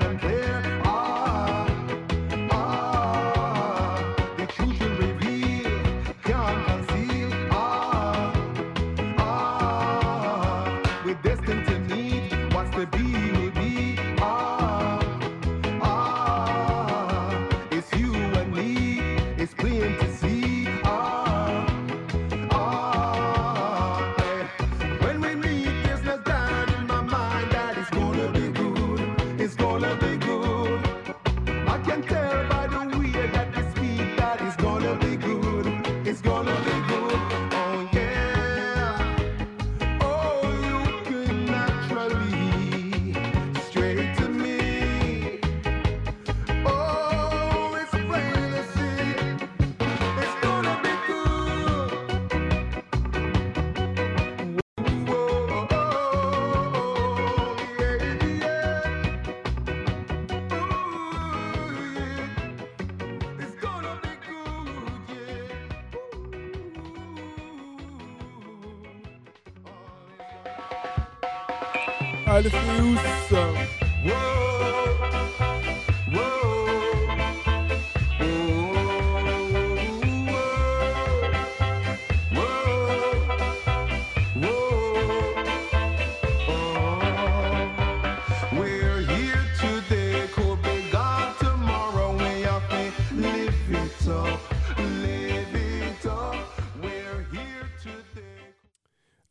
garden 0.00 0.18
place. 0.18 0.39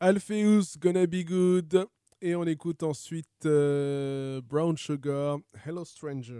Alpheus, 0.10 0.76
Gonna 0.80 1.06
Be 1.06 1.24
Good. 1.24 1.86
Et 2.20 2.34
on 2.34 2.44
écoute 2.46 2.82
ensuite 2.82 3.46
euh, 3.46 4.42
Brown 4.42 4.76
Sugar, 4.76 5.38
Hello 5.64 5.86
Stranger. 5.86 6.34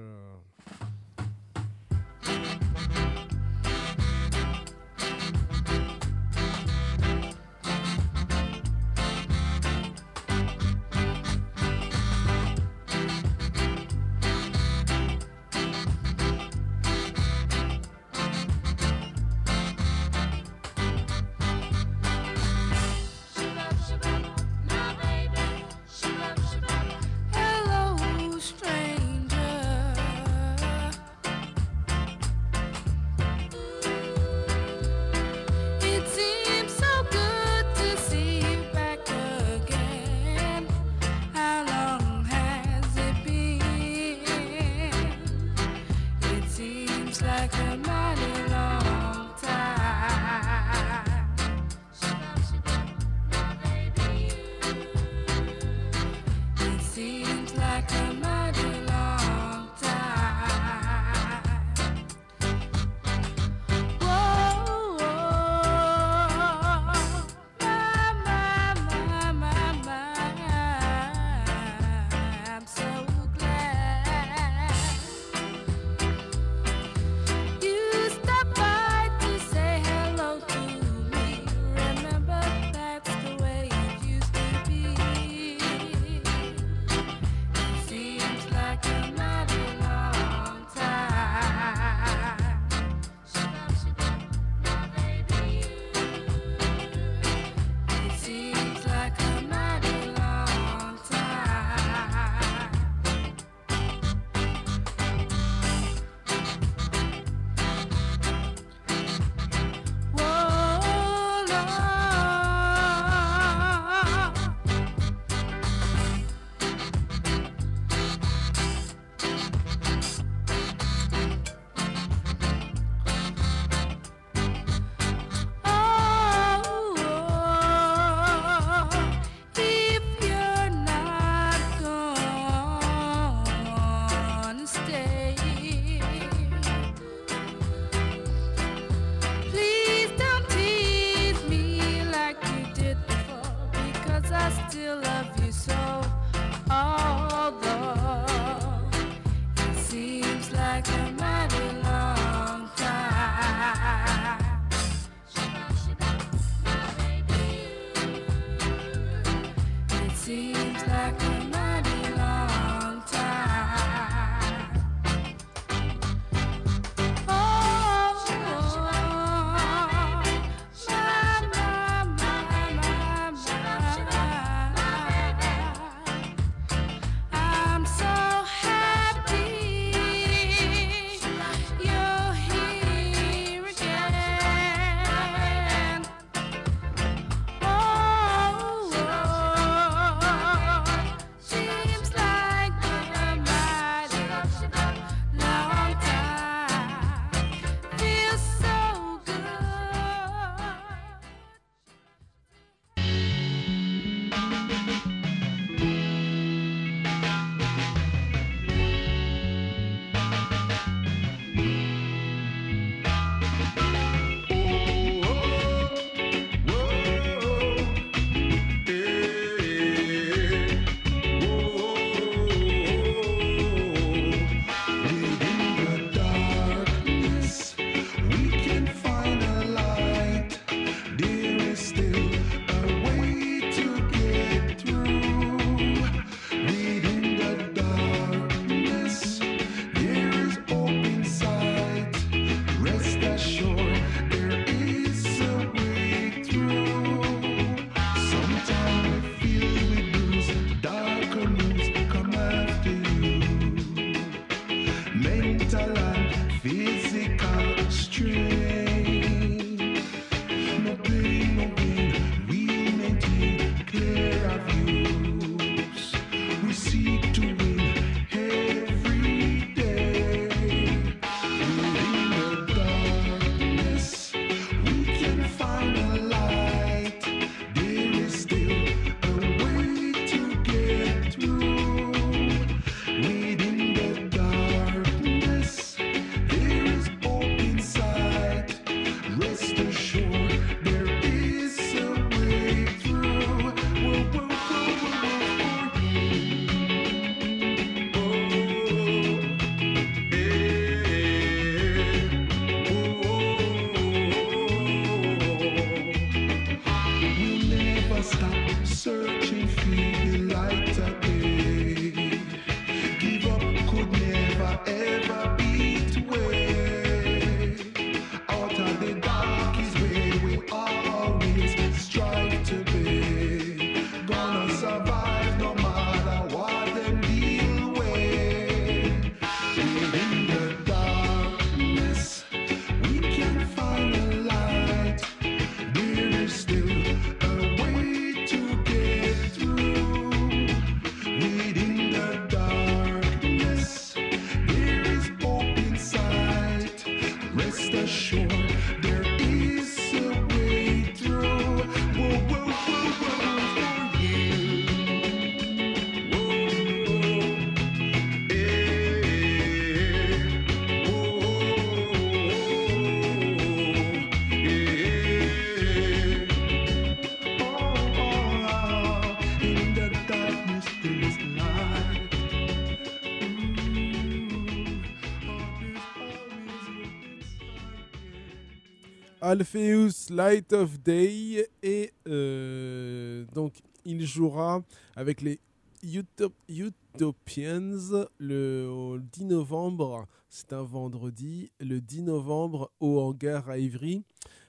Alpheus 379.54 380.30
Light 380.30 380.72
of 380.74 381.00
Day 381.02 381.68
et 381.82 382.12
euh, 382.28 383.46
donc 383.56 383.74
il 384.06 384.24
jouera 384.24 384.84
avec 385.16 385.42
les 385.42 385.60
Utop- 386.04 386.54
Utopians 386.70 388.28
le 388.38 388.88
au 388.88 389.18
10 389.18 389.46
novembre, 389.46 390.28
c'est 390.50 390.72
un 390.72 390.84
vendredi, 390.84 391.72
le 391.80 392.00
10 392.00 392.22
novembre 392.22 392.92
au 393.00 393.20
hangar 393.22 393.68
à 393.72 393.80
Ivry 393.80 394.22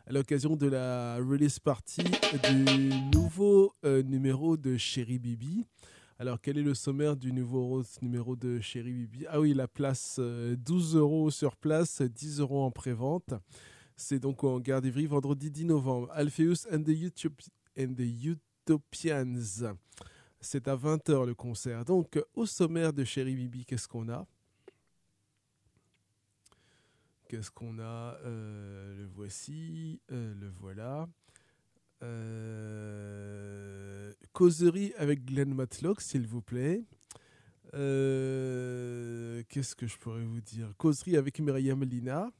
à 0.07 0.15
l'occasion 0.15 0.57
de 0.57 0.67
la 0.69 1.17
release 1.17 1.59
party 1.59 2.03
du 2.49 2.91
nouveau 3.15 3.75
euh, 3.85 4.03
numéro 4.03 4.57
de 4.57 4.79
Chéri 4.79 5.19
Bibi. 5.19 5.67
Alors, 6.19 6.41
quel 6.41 6.57
est 6.57 6.63
le 6.63 6.75
sommaire 6.75 7.17
du 7.17 7.33
nouveau 7.33 7.83
numéro 8.01 8.35
de 8.35 8.61
Chéri 8.61 8.93
Bibi? 8.95 9.27
Ah 9.29 9.41
oui, 9.41 9.53
la 9.53 9.69
place, 9.69 10.17
euh, 10.19 10.57
12 10.57 10.97
euros 10.97 11.31
sur 11.31 11.55
place, 11.59 12.01
10 12.01 12.41
euros 12.41 12.63
en 12.63 12.71
pré-vente. 12.71 13.35
C'est 14.01 14.19
donc 14.19 14.43
au 14.45 14.49
hangar 14.49 14.81
d'Ivry, 14.81 15.05
vendredi 15.07 15.51
10 15.51 15.67
novembre. 15.67 16.09
Alpheus 16.13 16.67
and 16.73 16.83
the, 16.85 16.89
Utop- 16.89 17.51
and 17.79 17.93
the 17.95 18.25
Utopians. 18.25 19.75
C'est 20.41 20.67
à 20.69 20.75
20h 20.75 21.27
le 21.27 21.35
concert. 21.35 21.85
Donc, 21.85 22.19
au 22.35 22.47
sommaire 22.47 22.95
de 22.95 23.05
Chéri 23.05 23.35
Bibi, 23.35 23.67
qu'est-ce 23.67 23.87
qu'on 23.87 24.09
a? 24.09 24.27
Qu'est-ce 27.29 27.51
qu'on 27.51 27.79
a? 27.79 28.17
Euh, 28.25 28.97
Le 28.97 29.05
voici, 29.05 30.01
euh, 30.11 30.33
le 30.35 30.49
voilà. 30.49 31.07
Euh, 32.03 34.15
causerie 34.33 34.95
avec 34.97 35.27
Glenn 35.27 35.53
Matlock, 35.53 36.01
s'il 36.01 36.27
vous 36.27 36.41
plaît. 36.41 36.83
Qu'est-ce 37.73 39.75
que 39.77 39.87
je 39.87 39.99
pourrais 39.99 40.25
vous 40.25 40.41
dire? 40.41 40.73
Causerie 40.79 41.19
avec 41.19 41.39
Myriam 41.39 41.85
Lina. 41.85 42.33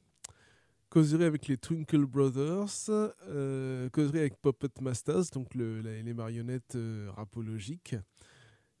Causerie 0.91 1.23
avec 1.23 1.47
les 1.47 1.55
Twinkle 1.55 2.05
Brothers. 2.05 2.89
Euh, 2.89 3.89
causerie 3.91 4.19
avec 4.19 4.41
Puppet 4.41 4.67
Masters, 4.81 5.23
donc 5.31 5.55
les 5.55 6.13
marionnettes 6.13 6.75
euh, 6.75 7.09
rapologiques. 7.15 7.95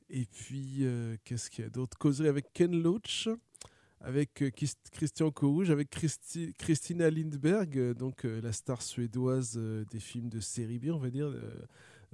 Et 0.09 0.25
puis, 0.25 0.79
euh, 0.81 1.15
qu'est-ce 1.23 1.49
qu'il 1.49 1.63
y 1.63 1.67
a 1.67 1.69
d'autre? 1.69 1.97
Causerie 1.97 2.27
avec 2.27 2.51
Ken 2.51 2.83
Loach 2.83 3.29
avec 4.01 4.41
euh, 4.41 4.51
Christian 4.91 5.31
Corouge, 5.31 5.69
avec 5.69 5.89
Christi- 5.89 6.53
Christina 6.57 7.09
Lindberg, 7.09 7.93
donc 7.93 8.25
la 8.25 8.51
star 8.51 8.81
suédoise 8.81 9.57
des 9.89 9.99
films 10.01 10.27
de 10.27 10.41
série 10.41 10.79
B, 10.79 10.89
on 10.91 10.97
va 10.97 11.11
dire, 11.11 11.31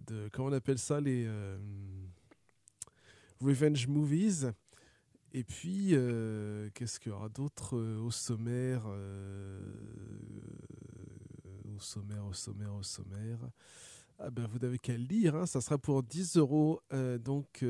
de, 0.05 0.29
comment 0.31 0.49
on 0.49 0.53
appelle 0.53 0.77
ça, 0.77 1.01
les 1.01 1.27
revenge 3.41 3.87
movies. 3.87 4.51
Et 5.37 5.43
puis, 5.43 5.89
euh, 5.91 6.67
qu'est-ce 6.73 6.99
qu'il 6.99 7.11
y 7.11 7.15
aura 7.15 7.29
d'autre 7.29 7.77
euh, 7.77 7.99
au 7.99 8.09
sommaire 8.09 8.85
euh, 8.87 9.59
Au 11.75 11.79
sommaire, 11.79 12.25
au 12.25 12.33
sommaire, 12.33 12.73
au 12.73 12.81
sommaire? 12.81 13.37
Ah 14.17 14.31
ben, 14.31 14.47
vous 14.47 14.57
n'avez 14.57 14.79
qu'à 14.79 14.97
lire, 14.97 15.35
hein, 15.35 15.45
ça 15.45 15.61
sera 15.61 15.77
pour 15.77 16.01
10 16.01 16.37
euros. 16.37 16.81
donc, 17.23 17.63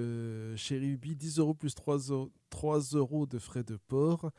chez 0.56 0.78
Ruby, 0.80 1.18
10 1.18 1.40
euros 1.40 1.54
plus 1.54 1.76
3, 1.76 1.98
euros- 2.10 2.32
3 2.50 2.80
euros 2.94 3.26
de 3.26 3.38
frais 3.38 3.66
de 3.66 3.76
port, 3.76 4.32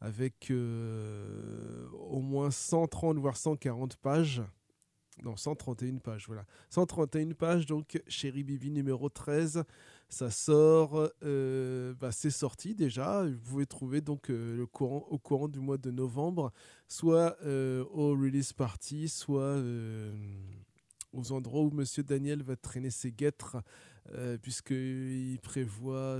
avec 0.00 0.50
au 0.50 2.20
moins 2.22 2.50
130 2.50 3.18
voire 3.18 3.36
140 3.36 3.96
pages. 3.96 4.42
Non, 5.22 5.36
131 5.36 5.98
pages, 5.98 6.24
voilà. 6.28 6.46
131 6.70 7.32
pages, 7.34 7.66
donc 7.66 8.02
chéri 8.08 8.42
Bibi 8.42 8.70
numéro 8.70 9.10
13. 9.10 9.64
Ça 10.10 10.28
sort, 10.28 11.08
euh, 11.22 11.94
bah, 11.94 12.10
c'est 12.10 12.30
sorti 12.30 12.74
déjà. 12.74 13.24
Vous 13.24 13.38
pouvez 13.38 13.66
trouver 13.66 14.00
donc 14.00 14.28
euh, 14.28 14.66
au 14.80 15.18
courant 15.18 15.48
du 15.48 15.60
mois 15.60 15.78
de 15.78 15.92
novembre, 15.92 16.52
soit 16.88 17.36
euh, 17.44 17.84
au 17.92 18.10
release 18.10 18.52
party, 18.52 19.08
soit 19.08 19.56
aux 21.12 21.32
endroits 21.32 21.62
où 21.62 21.70
Monsieur 21.70 22.02
Daniel 22.02 22.42
va 22.42 22.56
traîner 22.56 22.90
ses 22.90 23.12
guêtres, 23.12 23.56
puisqu'il 24.42 25.38
prévoit. 25.42 26.18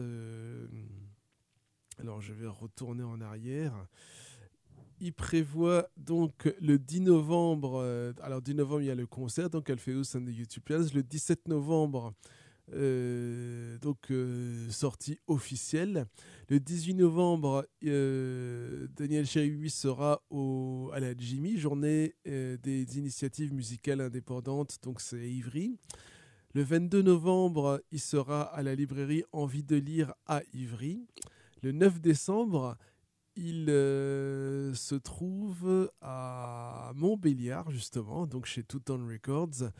alors 1.98 2.20
je 2.20 2.32
vais 2.32 2.46
retourner 2.46 3.02
en 3.02 3.20
arrière. 3.20 3.74
Il 5.02 5.14
prévoit 5.14 5.88
donc 5.96 6.52
le 6.60 6.78
10 6.78 7.00
novembre. 7.00 7.80
euh, 7.82 8.12
alors 8.22 8.42
10 8.42 8.54
novembre, 8.54 8.82
il 8.82 8.86
y 8.86 8.90
a 8.90 8.94
le 8.94 9.06
concert, 9.06 9.48
donc 9.48 9.70
Alpheus 9.70 10.14
and 10.14 10.26
the 10.26 10.38
Utopians. 10.38 10.86
Le 10.94 11.02
17 11.02 11.48
novembre, 11.48 12.12
euh, 12.74 13.78
donc 13.78 14.10
euh, 14.10 14.70
sortie 14.70 15.18
officielle. 15.26 16.06
Le 16.48 16.60
18 16.60 16.94
novembre, 16.94 17.66
euh, 17.84 18.86
Daniel 18.96 19.26
Chéribi 19.26 19.70
sera 19.70 20.22
au, 20.30 20.90
à 20.92 21.00
la 21.00 21.14
Jimmy, 21.16 21.58
journée 21.58 22.14
des 22.24 22.98
initiatives 22.98 23.52
musicales 23.52 24.00
indépendantes, 24.00 24.78
donc 24.82 25.00
c'est 25.00 25.28
Ivry. 25.30 25.76
Le 26.54 26.62
22 26.62 27.02
novembre, 27.02 27.80
il 27.92 28.00
sera 28.00 28.42
à 28.42 28.62
la 28.62 28.74
librairie 28.74 29.22
Envie 29.32 29.62
de 29.62 29.76
lire 29.76 30.14
à 30.26 30.42
Ivry. 30.52 31.06
Le 31.62 31.70
9 31.70 32.00
décembre, 32.00 32.76
il 33.36 33.66
se 33.66 34.96
trouve 34.96 35.90
à 36.00 36.90
Montbéliard, 36.96 37.70
justement, 37.70 38.26
donc 38.26 38.46
chez 38.46 38.64
Touton 38.64 39.06
Records, 39.06 39.70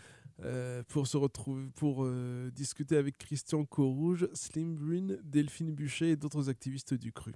euh, 0.42 0.82
pour 0.88 1.06
se 1.06 1.16
retrouver, 1.16 1.68
pour 1.74 2.04
euh, 2.04 2.50
discuter 2.50 2.96
avec 2.96 3.18
Christian 3.18 3.64
Corouge, 3.64 4.28
Slim 4.32 4.74
Brune, 4.74 5.18
Delphine 5.22 5.74
Buchet 5.74 6.10
et 6.10 6.16
d'autres 6.16 6.48
activistes 6.48 6.94
du 6.94 7.12
cru. 7.12 7.32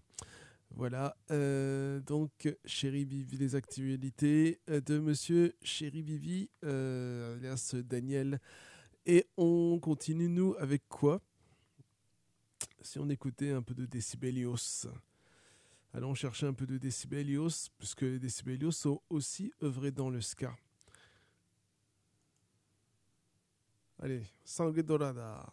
Voilà, 0.70 1.16
euh, 1.30 2.00
donc 2.00 2.30
Chéri 2.64 3.05
Bibi, 3.05 3.36
les 3.36 3.55
actualités 3.55 4.59
de 4.66 4.98
monsieur 4.98 5.55
Chéri 5.62 6.02
Bibi, 6.02 6.50
alias 6.62 7.76
Daniel. 7.84 8.40
Et 9.07 9.26
on 9.36 9.78
continue, 9.80 10.28
nous, 10.28 10.55
avec 10.59 10.88
quoi? 10.88 11.20
Si 12.80 12.98
on 12.98 13.09
écoutait 13.11 13.50
un 13.50 13.62
peu 13.62 13.74
de 13.74 13.86
Decibelios. 13.86 14.88
Allons 15.92 16.14
chercher 16.14 16.46
un 16.46 16.55
peu 16.55 16.66
de 16.66 16.78
Decibelios, 16.78 17.68
puisque 17.78 18.02
les 18.02 18.18
Decibelios 18.18 18.86
ont 18.86 19.00
aussi 19.11 19.52
œuvré 19.62 19.92
dans 19.92 20.11
le 20.11 20.20
ska. 20.20 20.57
Allez, 24.05 24.26
sangue 24.44 24.82
dorada. 24.82 25.48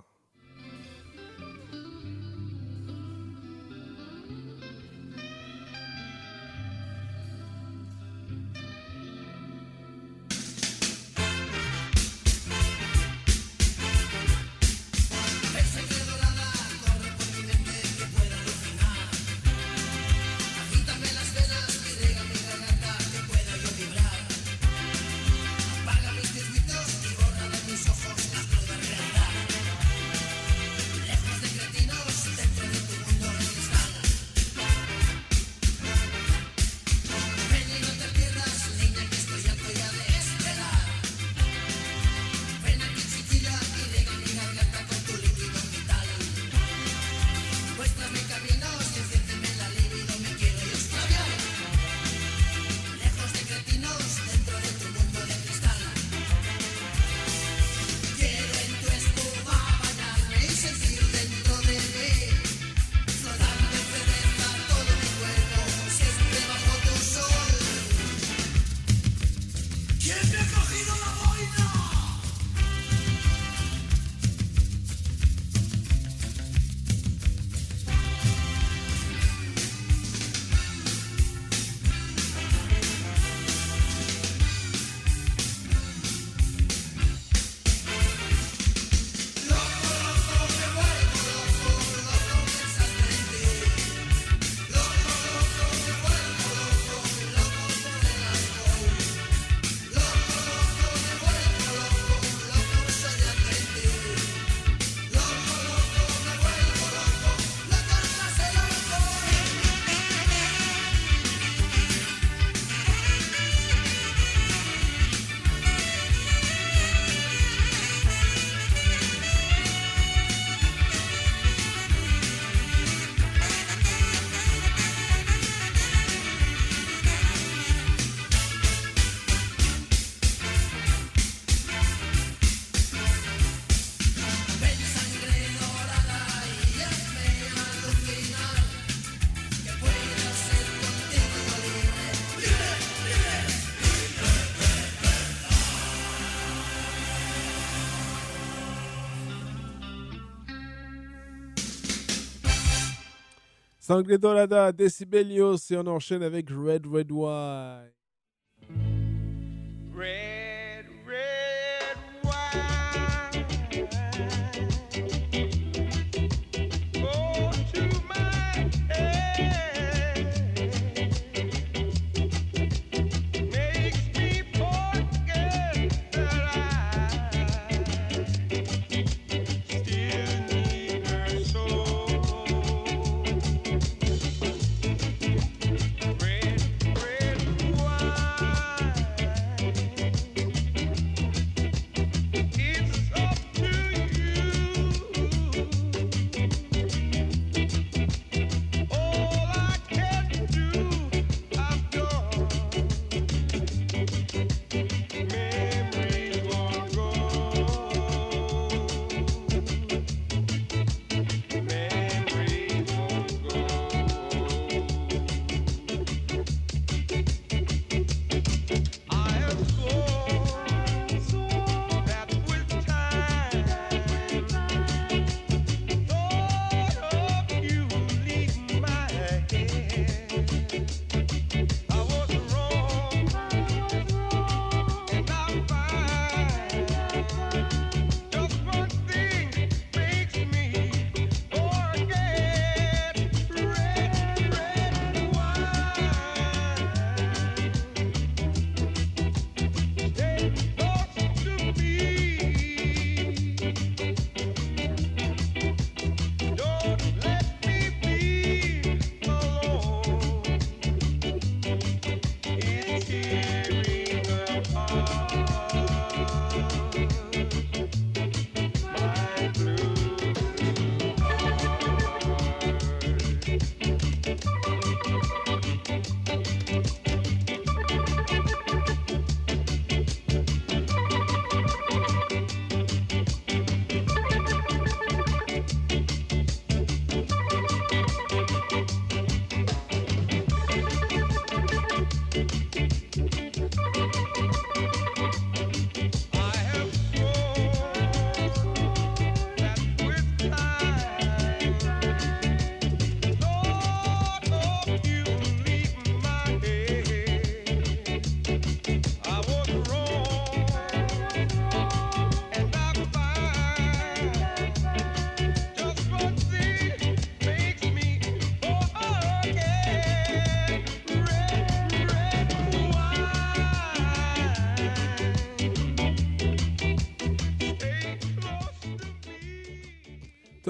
Sangle 153.92 154.18
Dolada, 154.18 154.72
Decibelios, 154.72 155.70
et 155.70 155.76
on 155.76 155.86
enchaîne 155.86 156.24
avec 156.24 156.50
Red 156.50 156.88
Red 156.88 157.12
Wine. 157.12 157.92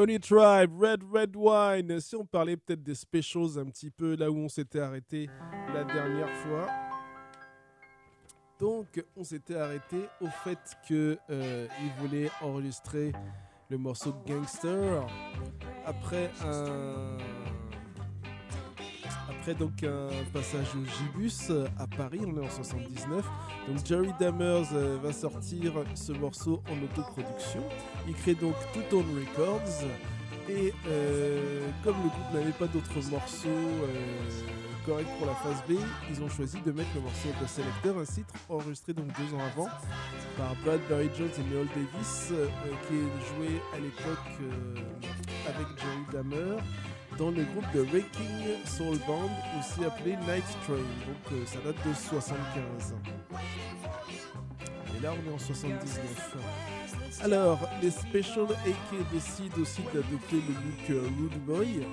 Tony 0.02 0.20
Tribe, 0.20 0.82
Red 0.82 1.04
Red 1.14 1.36
Wine. 1.36 2.00
Si 2.00 2.16
on 2.16 2.26
parlait 2.26 2.58
peut-être 2.58 2.82
des 2.82 2.96
specials 2.96 3.60
un 3.60 3.66
petit 3.66 3.92
peu 3.92 4.16
là 4.16 4.32
où 4.32 4.36
on 4.36 4.50
s'était 4.50 4.80
arrêté 4.80 5.30
la 5.76 5.84
dernière 5.84 6.32
fois. 6.38 6.66
Donc, 8.60 9.06
on 9.16 9.24
s'était 9.24 9.58
arrêté 9.58 9.98
au 10.20 10.26
fait 10.44 10.58
que 10.90 11.20
euh, 11.30 11.68
voulait 12.00 12.32
enregistrer 12.42 13.12
le 13.70 13.78
morceau 13.78 14.16
Gangster 14.26 15.06
après 15.86 16.32
un 16.48 17.18
après 19.42 19.56
donc 19.56 19.84
un 19.84 20.10
passage 20.34 20.68
au 20.76 20.86
Gibus 20.86 21.50
euh, 21.50 21.66
à 21.80 21.88
Paris, 21.88 22.20
on 22.28 22.40
est 22.40 22.46
en 22.46 22.50
79. 22.50 23.26
Donc 23.68 23.84
Jerry 23.84 24.12
Dammers 24.20 24.68
euh, 24.74 25.00
va 25.02 25.12
sortir 25.12 25.74
ce 25.96 26.12
morceau 26.12 26.62
en 26.70 26.84
autoproduction. 26.84 27.64
Il 28.08 28.14
crée 28.14 28.36
donc 28.36 28.54
Two 28.72 28.84
Tone 28.92 29.06
Records 29.20 29.88
et 30.48 30.72
euh, 30.88 31.68
comme 31.84 31.96
le 32.04 32.10
groupe 32.10 32.34
n'avait 32.36 32.52
pas 32.52 32.68
d'autres 32.68 33.10
morceaux 33.10 33.50
corrects 34.86 35.08
pour 35.18 35.26
la 35.26 35.36
phase 35.36 35.64
B, 35.68 35.74
ils 36.12 36.22
ont 36.22 36.30
choisi 36.30 36.60
de 36.64 36.72
mettre 36.72 36.90
le 36.94 37.02
morceau 37.02 37.30
de 37.42 37.48
Selector, 37.48 37.98
un 38.00 38.06
titre 38.06 38.34
enregistré 38.50 38.94
donc 38.94 39.08
deux 39.08 39.36
ans 39.36 39.42
avant 39.56 39.70
par 40.38 40.56
Brad 40.64 40.82
Barry 40.90 41.10
Jones 41.18 41.30
et 41.36 41.54
Noel 41.54 41.68
Davis, 41.68 42.34
qui 42.88 42.96
est 42.96 43.48
joué 43.48 43.62
à 43.74 43.80
l'époque 43.80 44.40
avec 45.48 45.68
Jerry 45.80 46.06
Dammer 46.12 46.58
dans 47.18 47.30
le 47.32 47.44
groupe 47.44 47.72
de 47.74 47.82
Waking 47.82 48.66
Soul 48.66 48.98
Band, 49.08 49.30
aussi 49.60 49.84
appelé 49.86 50.16
Night 50.28 50.46
Train. 50.64 50.76
Donc 50.76 51.32
euh, 51.34 51.46
ça 51.46 51.60
date 51.66 51.76
de 51.88 51.94
75. 51.94 52.96
Et 54.98 55.04
là 55.04 55.12
on 55.14 55.30
est 55.30 55.34
en 55.34 55.40
79. 55.40 56.38
Alors, 57.24 57.60
les 57.82 57.92
Special 57.92 58.46
AK 58.66 59.12
décident 59.12 59.62
aussi 59.62 59.82
d'adopter 59.94 60.38
le 60.38 60.54
look 60.54 60.90
euh, 60.90 61.10
Rude 61.20 61.40
Boy. 61.46 61.86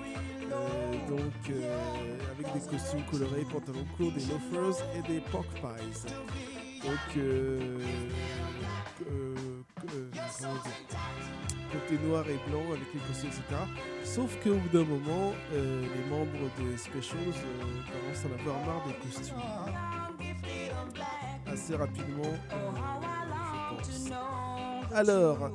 euh, 0.53 0.93
donc 1.09 1.57
avec 2.39 2.53
des 2.55 2.69
costumes 2.71 3.03
colorés, 3.11 3.45
pantalons 3.51 3.87
courts, 3.97 4.12
des 4.12 4.21
loafers 4.23 4.85
et 4.97 5.12
des 5.12 5.21
pork 5.21 5.47
pies. 5.55 6.12
Donc 6.85 7.25
euh, 9.07 9.35
euh, 9.95 10.11
côté 11.73 11.99
noir 12.07 12.25
et 12.29 12.51
blanc 12.51 12.63
avec 12.71 12.93
les 12.95 13.01
costumes, 13.01 13.29
etc. 13.29 13.43
Sauf 14.05 14.37
qu'au 14.43 14.55
bout 14.55 14.69
d'un 14.69 14.85
moment, 14.85 15.33
euh, 15.53 15.83
les 15.83 16.11
membres 16.11 16.51
des 16.59 16.77
Specials 16.77 17.19
commencent 17.23 18.25
à 18.25 18.29
en 18.29 18.41
avoir 18.41 18.67
marre 18.67 18.87
des 18.87 18.95
costumes. 18.95 19.37
Assez 21.47 21.77
rapidement. 21.77 22.35
Alors, 24.95 25.51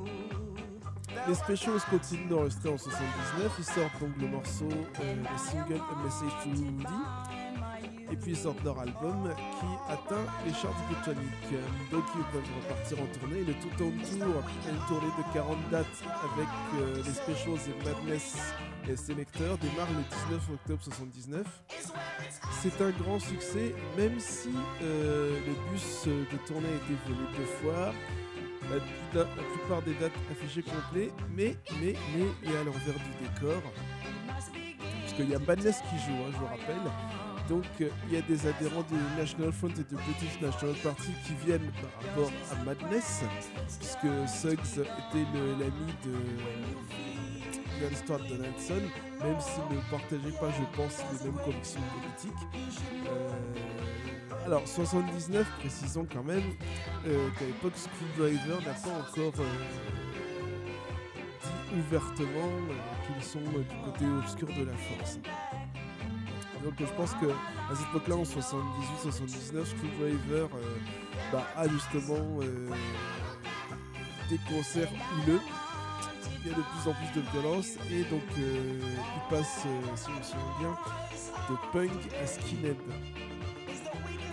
les 1.28 1.34
Specials 1.34 1.80
continuent 1.90 2.28
d'enregistrer 2.28 2.70
en 2.70 2.78
79. 2.78 3.52
Ils 3.58 3.64
sortent 3.64 4.00
donc 4.00 4.16
le 4.20 4.28
morceau, 4.28 4.68
le 4.68 5.38
single 5.38 5.80
A 5.80 6.02
Message 6.02 6.32
to 6.42 6.50
Rudy. 6.50 7.43
Et 8.12 8.16
puis 8.16 8.32
ils 8.32 8.36
sortent 8.36 8.62
leur 8.64 8.78
album 8.78 9.30
qui 9.58 9.92
atteint 9.92 10.24
les 10.46 10.52
charts 10.52 10.76
britanniques. 10.90 11.30
Donc 11.90 12.04
ils 12.14 12.32
peuvent 12.32 12.50
repartir 12.62 12.98
en 13.00 13.06
tournée. 13.18 13.44
Le 13.44 13.54
Tout 13.54 13.74
en 13.74 13.90
Tour, 13.90 14.42
une 14.68 14.86
tournée 14.86 15.12
de 15.18 15.34
40 15.34 15.58
dates 15.70 15.86
avec 16.32 16.48
euh, 16.80 17.02
les 17.04 17.12
Specials 17.12 17.60
et 17.68 17.84
Madness 17.84 18.36
et 18.88 18.96
Selector, 18.96 19.56
démarre 19.58 19.88
le 19.90 20.02
19 20.28 20.50
octobre 20.52 20.82
79. 20.82 21.46
C'est 22.62 22.80
un 22.80 22.90
grand 22.90 23.18
succès, 23.18 23.74
même 23.96 24.18
si 24.18 24.50
euh, 24.82 25.38
le 25.46 25.70
bus 25.70 26.06
de 26.06 26.36
tournée 26.46 26.68
a 26.68 26.76
été 26.76 26.94
volé 27.06 27.26
deux 27.36 27.44
fois. 27.44 27.92
La, 29.14 29.24
plupart 29.24 29.82
des 29.82 29.94
dates 29.94 30.12
affichées 30.30 30.62
complets, 30.62 31.10
mais, 31.36 31.54
mais, 31.80 31.94
mais, 32.16 32.50
y 32.50 32.56
a 32.56 32.64
l'envers 32.64 32.94
du 32.94 33.28
décor. 33.28 33.62
qu'il 35.14 35.28
y 35.28 35.34
a 35.34 35.38
Madness 35.38 35.80
qui 35.90 35.98
joue, 35.98 36.16
hein, 36.22 36.30
je 36.32 36.38
vous 36.38 36.46
rappelle. 36.46 37.23
Donc 37.48 37.64
euh, 37.80 37.88
il 38.08 38.14
y 38.14 38.16
a 38.16 38.22
des 38.22 38.46
adhérents 38.46 38.82
du 38.82 38.94
National 39.18 39.52
Front 39.52 39.68
et 39.68 39.84
du 39.84 39.94
British 39.94 40.40
National 40.40 40.74
Party 40.82 41.10
qui 41.26 41.34
viennent 41.46 41.70
par 41.80 42.08
rapport 42.08 42.30
à 42.52 42.64
Madness, 42.64 43.22
puisque 43.78 44.28
Suggs 44.28 44.80
était 44.80 45.26
l'ami 45.58 45.92
de 46.04 46.12
Ian 47.82 47.94
Stuart 47.96 48.20
Donaldson, 48.28 48.82
même 49.22 49.40
s'il 49.40 49.76
ne 49.76 49.82
partageait 49.90 50.38
pas, 50.40 50.50
je 50.50 50.76
pense, 50.76 50.98
les 51.12 51.30
mêmes 51.30 51.40
convictions 51.44 51.80
politiques. 52.00 52.48
Euh, 53.06 54.46
alors 54.46 54.66
79, 54.66 55.46
précisons 55.60 56.06
quand 56.10 56.22
même 56.22 56.42
euh, 57.06 57.28
qu'à 57.38 57.46
l'époque 57.46 57.72
Screwdriver 57.76 58.62
n'a 58.64 58.74
pas 58.74 58.90
encore 58.90 59.32
euh, 59.40 59.44
dit 61.42 61.78
ouvertement 61.78 62.50
euh, 62.68 63.14
qu'ils 63.14 63.24
sont 63.24 63.38
euh, 63.38 63.62
du 63.62 63.90
côté 63.90 64.04
obscur 64.18 64.48
de 64.48 64.64
la 64.64 64.74
force. 64.74 65.18
Donc 66.64 66.72
je 66.80 66.92
pense 66.96 67.12
que 67.12 67.26
à 67.26 67.76
cette 67.76 67.86
époque-là, 67.88 68.16
en 68.16 68.22
78-79, 68.22 69.66
Screwdriver 69.66 70.46
euh, 70.54 70.76
bah, 71.30 71.46
a 71.56 71.68
justement 71.68 72.40
euh, 72.40 72.70
des 74.30 74.38
concerts 74.48 74.90
houleux. 74.90 75.40
Il 76.42 76.50
y 76.50 76.54
a 76.54 76.56
de 76.56 76.62
plus 76.62 76.90
en 76.90 76.94
plus 76.94 77.20
de 77.20 77.30
violence 77.32 77.68
et 77.90 78.02
donc 78.04 78.22
euh, 78.38 78.80
il 78.80 79.36
passe, 79.36 79.66
si 79.94 80.04
souviens 80.04 80.54
bien, 80.58 80.76
de 81.50 81.72
punk 81.72 82.14
à 82.22 82.26
skinhead. 82.26 82.76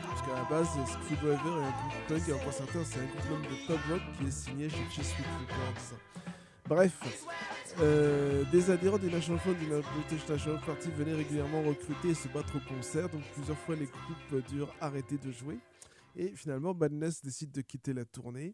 Parce 0.07 0.21
qu'à 0.21 0.35
la 0.35 0.43
base, 0.49 0.69
Screwdriver 0.87 1.35
est 1.35 1.65
un 1.65 1.71
groupe 1.71 2.07
punk 2.07 2.29
et 2.29 2.33
encore 2.33 2.53
certains, 2.53 2.83
c'est 2.85 2.99
un 2.99 3.27
groupe 3.27 3.41
de 3.43 3.67
pub 3.67 3.91
rock 3.91 4.01
qui 4.17 4.27
est 4.27 4.31
signé 4.31 4.69
chez 4.69 4.85
Chesapeake 4.89 5.25
Records. 5.41 5.97
Bref, 6.67 6.93
euh, 7.79 8.43
des 8.51 8.69
adhérents 8.69 8.97
du 8.97 9.09
National 9.09 9.39
Front 9.39 9.53
du 9.53 9.67
National 10.31 10.59
Party 10.65 10.89
venaient 10.91 11.13
régulièrement 11.15 11.61
recruter 11.63 12.09
et 12.09 12.13
se 12.13 12.27
battre 12.27 12.55
au 12.57 12.73
concert, 12.73 13.09
donc 13.09 13.21
plusieurs 13.33 13.57
fois 13.57 13.75
les 13.75 13.85
groupes 13.87 14.45
durent 14.49 14.73
arrêter 14.81 15.17
de 15.17 15.31
jouer. 15.31 15.57
Et 16.15 16.33
finalement, 16.35 16.73
Madness 16.73 17.21
décide 17.21 17.51
de 17.51 17.61
quitter 17.61 17.93
la 17.93 18.05
tournée. 18.05 18.53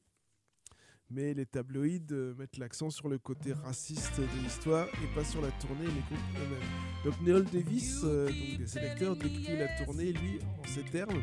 Mais 1.09 1.33
les 1.33 1.45
tabloïds 1.45 2.05
euh, 2.11 2.35
mettent 2.35 2.57
l'accent 2.57 2.89
sur 2.89 3.07
le 3.07 3.17
côté 3.17 3.53
raciste 3.53 4.19
de 4.19 4.43
l'histoire 4.43 4.87
et 5.01 5.15
pas 5.15 5.23
sur 5.23 5.41
la 5.41 5.51
tournée 5.51 5.85
et 5.85 5.87
les 5.87 6.01
groupes 6.01 6.19
eux-mêmes. 6.35 7.05
Donc 7.05 7.21
Neil 7.21 7.43
Davis, 7.63 8.01
euh, 8.03 8.27
donc 8.27 9.17
des 9.19 9.29
décrit 9.29 9.57
la 9.57 9.67
tournée, 9.85 10.11
lui, 10.11 10.39
en 10.61 10.67
ces 10.67 10.83
termes 10.83 11.21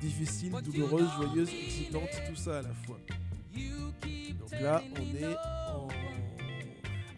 difficile, 0.00 0.50
douloureuse, 0.64 1.08
joyeuse, 1.16 1.48
excitante, 1.48 2.08
tout 2.28 2.34
ça 2.34 2.58
à 2.58 2.62
la 2.62 2.74
fois. 2.74 2.98
Donc 4.40 4.50
là, 4.60 4.82
on 4.96 5.14
est 5.16 5.36
en- 5.68 6.09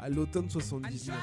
à 0.03 0.09
l'automne 0.09 0.50
79. 0.50 1.16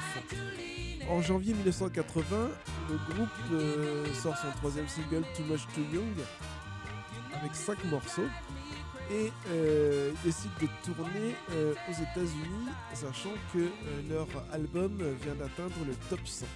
En 1.08 1.20
janvier 1.20 1.54
1980, 1.54 2.48
le 2.88 3.14
groupe 3.14 3.28
euh, 3.52 4.12
sort 4.14 4.36
son 4.36 4.50
troisième 4.58 4.88
single 4.88 5.24
Too 5.36 5.44
Much 5.44 5.66
Too 5.74 5.82
Young 5.92 6.16
avec 7.34 7.54
cinq 7.54 7.82
morceaux 7.84 8.28
et 9.10 9.32
euh, 9.48 10.12
ils 10.14 10.26
décident 10.26 10.54
de 10.60 10.68
tourner 10.84 11.34
euh, 11.52 11.74
aux 11.88 11.92
États-Unis, 11.92 12.68
sachant 12.94 13.32
que 13.52 13.58
euh, 13.58 13.68
leur 14.08 14.26
album 14.52 14.98
vient 15.22 15.34
d'atteindre 15.34 15.74
le 15.86 15.94
top 16.08 16.20
100. 16.24 16.46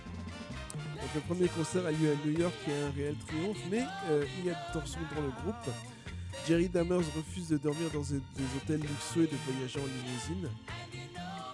Donc 0.74 1.14
le 1.14 1.20
premier 1.22 1.48
concert 1.48 1.84
a 1.86 1.90
lieu 1.90 2.12
à 2.12 2.26
New 2.26 2.38
York 2.38 2.54
et 2.68 2.72
a 2.72 2.86
un 2.86 2.90
réel 2.90 3.16
triomphe, 3.26 3.58
mais 3.70 3.82
il 4.38 4.46
y 4.46 4.50
a 4.50 4.54
des 4.54 4.72
tensions 4.72 5.00
dans 5.14 5.22
le 5.22 5.30
groupe. 5.42 5.74
Jerry 6.46 6.68
Dammers 6.68 7.04
refuse 7.16 7.48
de 7.48 7.56
dormir 7.56 7.90
dans 7.92 8.00
des 8.02 8.44
hôtels 8.56 8.80
luxueux 8.80 9.24
et 9.24 9.26
de 9.26 9.36
voyager 9.46 9.80
en 9.80 9.86
limousine. 9.86 10.48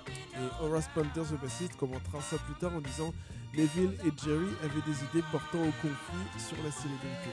Et 0.08 0.64
Horace 0.64 0.88
Panthers, 0.94 1.30
le 1.32 1.36
bassiste, 1.38 1.76
commentera 1.76 2.20
ça 2.22 2.36
plus 2.38 2.54
tard 2.54 2.72
en 2.74 2.80
disant 2.80 3.12
Neville 3.54 3.94
et 4.04 4.12
Jerry 4.24 4.48
avaient 4.62 4.82
des 4.86 5.04
idées 5.10 5.26
portant 5.30 5.58
au 5.58 5.72
conflit 5.82 6.38
sur 6.38 6.56
la 6.64 6.70
célébrité. 6.70 7.30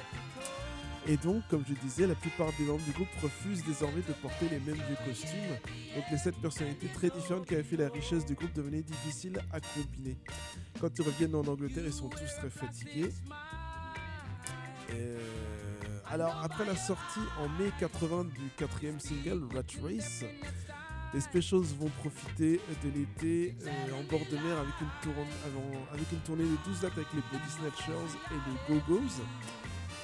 Et 1.09 1.15
donc, 1.15 1.41
comme 1.49 1.63
je 1.65 1.73
disais, 1.73 2.05
la 2.05 2.15
plupart 2.15 2.49
des 2.59 2.65
membres 2.65 2.83
du 2.83 2.91
groupe 2.91 3.07
refusent 3.23 3.63
désormais 3.63 4.01
de 4.01 4.11
porter 4.13 4.49
les 4.49 4.59
mêmes 4.59 4.75
vieux 4.75 4.97
costumes. 5.05 5.55
Donc 5.95 6.03
les 6.11 6.17
sept 6.17 6.35
personnalités 6.35 6.87
très 6.87 7.09
différentes 7.09 7.45
qui 7.45 7.53
avaient 7.53 7.63
fait 7.63 7.77
la 7.77 7.87
richesse 7.87 8.25
du 8.25 8.33
groupe 8.33 8.51
devenaient 8.53 8.81
difficiles 8.81 9.39
à 9.53 9.61
combiner. 9.61 10.17
Quand 10.81 10.89
ils 10.99 11.05
reviennent 11.05 11.35
en 11.35 11.45
Angleterre, 11.45 11.85
ils 11.85 11.93
sont 11.93 12.09
tous 12.09 12.35
très 12.39 12.49
fatigués. 12.49 13.13
Euh, 14.93 15.17
alors, 16.09 16.39
après 16.43 16.65
la 16.65 16.75
sortie 16.75 17.19
en 17.39 17.49
mai 17.49 17.71
80 17.79 18.25
du 18.25 18.49
quatrième 18.57 18.99
single, 18.99 19.43
Rat 19.53 19.63
Race, 19.83 20.23
les 21.13 21.21
Specials 21.21 21.63
vont 21.79 21.89
profiter 21.99 22.59
de 22.83 22.89
l'été 22.95 23.55
euh, 23.65 23.99
en 23.99 24.03
bord 24.09 24.25
de 24.29 24.35
mer 24.35 24.57
avec 24.57 26.11
une, 26.11 26.19
tournée 26.19 26.43
de 26.43 26.57
12 26.65 26.81
dates 26.81 26.93
avec 26.93 27.07
les 27.13 27.21
Body 27.31 27.49
Snatchers 27.49 28.17
et 28.31 28.69
les 28.69 28.75
Go-Go's. 28.75 29.21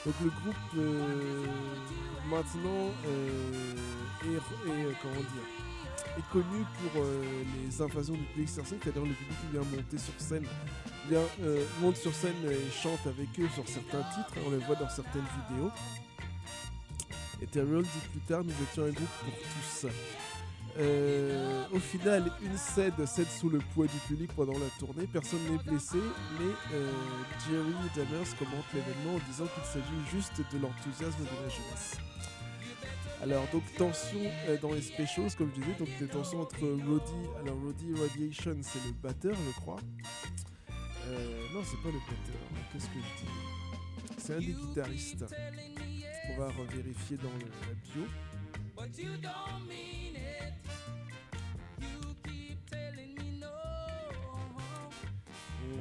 Donc 0.06 0.16
le 0.22 0.30
groupe 0.30 0.56
euh, 0.78 1.46
maintenant 2.30 2.92
euh, 3.08 3.74
est, 4.24 4.96
comment 5.02 5.16
dire, 5.16 6.18
est 6.18 6.32
connu 6.32 6.66
pour 6.82 7.04
les 7.04 7.82
invasions 7.82 8.14
du 8.14 8.24
public 8.24 8.50
sur 8.50 8.66
c'est-à-dire 8.66 9.02
le 9.02 9.14
public 9.14 9.38
qui 9.42 9.48
vient 9.54 9.62
monter 9.62 9.98
sur 9.98 10.14
scène, 10.18 10.46
vient, 11.10 11.22
euh, 11.42 11.64
monte 11.80 11.96
sur 11.96 12.14
scène 12.14 12.36
et 12.50 12.72
chante 12.72 13.00
avec 13.08 13.28
eux 13.40 13.48
sur 13.54 13.68
certains 13.68 14.04
titres, 14.14 14.34
on 14.46 14.52
les 14.52 14.58
voit 14.58 14.76
dans 14.76 14.90
certaines 14.90 15.26
vidéos. 15.50 15.72
Et 17.42 17.48
Terrell 17.48 17.84
dit 17.84 18.08
plus 18.12 18.22
tard, 18.22 18.44
nous 18.44 18.52
étions 18.52 18.84
un 18.84 18.92
groupe 18.92 19.08
pour 19.22 19.34
tous. 19.34 19.88
Euh, 20.80 21.66
au 21.72 21.80
final, 21.80 22.32
une 22.42 22.58
cède 22.58 23.06
cède 23.06 23.28
sous 23.28 23.50
le 23.50 23.60
poids 23.60 23.86
du 23.86 23.98
public 24.08 24.32
pendant 24.36 24.54
la 24.54 24.70
tournée. 24.80 25.06
Personne 25.06 25.40
n'est 25.50 25.64
blessé, 25.64 25.98
mais 26.40 26.52
euh, 26.74 26.92
Jerry 27.48 27.74
Dammers 27.96 28.36
commente 28.40 28.66
l'événement 28.74 29.16
en 29.16 29.30
disant 29.30 29.46
qu'il 29.54 29.64
s'agit 29.64 30.10
juste 30.12 30.42
de 30.52 30.58
l'enthousiasme 30.60 31.20
de 31.20 31.44
la 31.44 31.50
jeunesse. 31.50 31.98
Alors, 33.22 33.48
donc, 33.54 33.64
tension 33.78 34.20
euh, 34.48 34.58
dans 34.62 34.74
les 34.74 34.82
specials, 34.82 35.34
comme 35.38 35.52
je 35.56 35.62
disais, 35.62 35.76
donc 35.78 35.90
des 36.00 36.08
tensions 36.08 36.42
entre 36.42 36.60
Roddy. 36.60 37.30
Alors, 37.40 37.58
Roddy 37.64 37.94
Radiation, 37.94 38.58
c'est 38.62 38.84
le 38.84 38.94
batteur, 39.02 39.36
je 39.36 39.62
crois. 39.62 39.80
Non, 41.54 41.62
c'est 41.64 41.82
pas 41.84 41.90
le 41.90 42.00
batteur. 42.00 42.42
Qu'est-ce 42.72 42.88
que 42.88 42.94
je 42.96 43.26
dis? 43.26 43.32
C'est 44.18 44.34
un 44.36 44.40
des 44.40 44.54
guitaristes. 44.54 45.26
On 46.32 46.40
va 46.40 46.48
vérifier 46.74 47.18
dans 47.18 47.30
la 47.30 47.74
bio. 47.84 48.08
On 48.76 48.82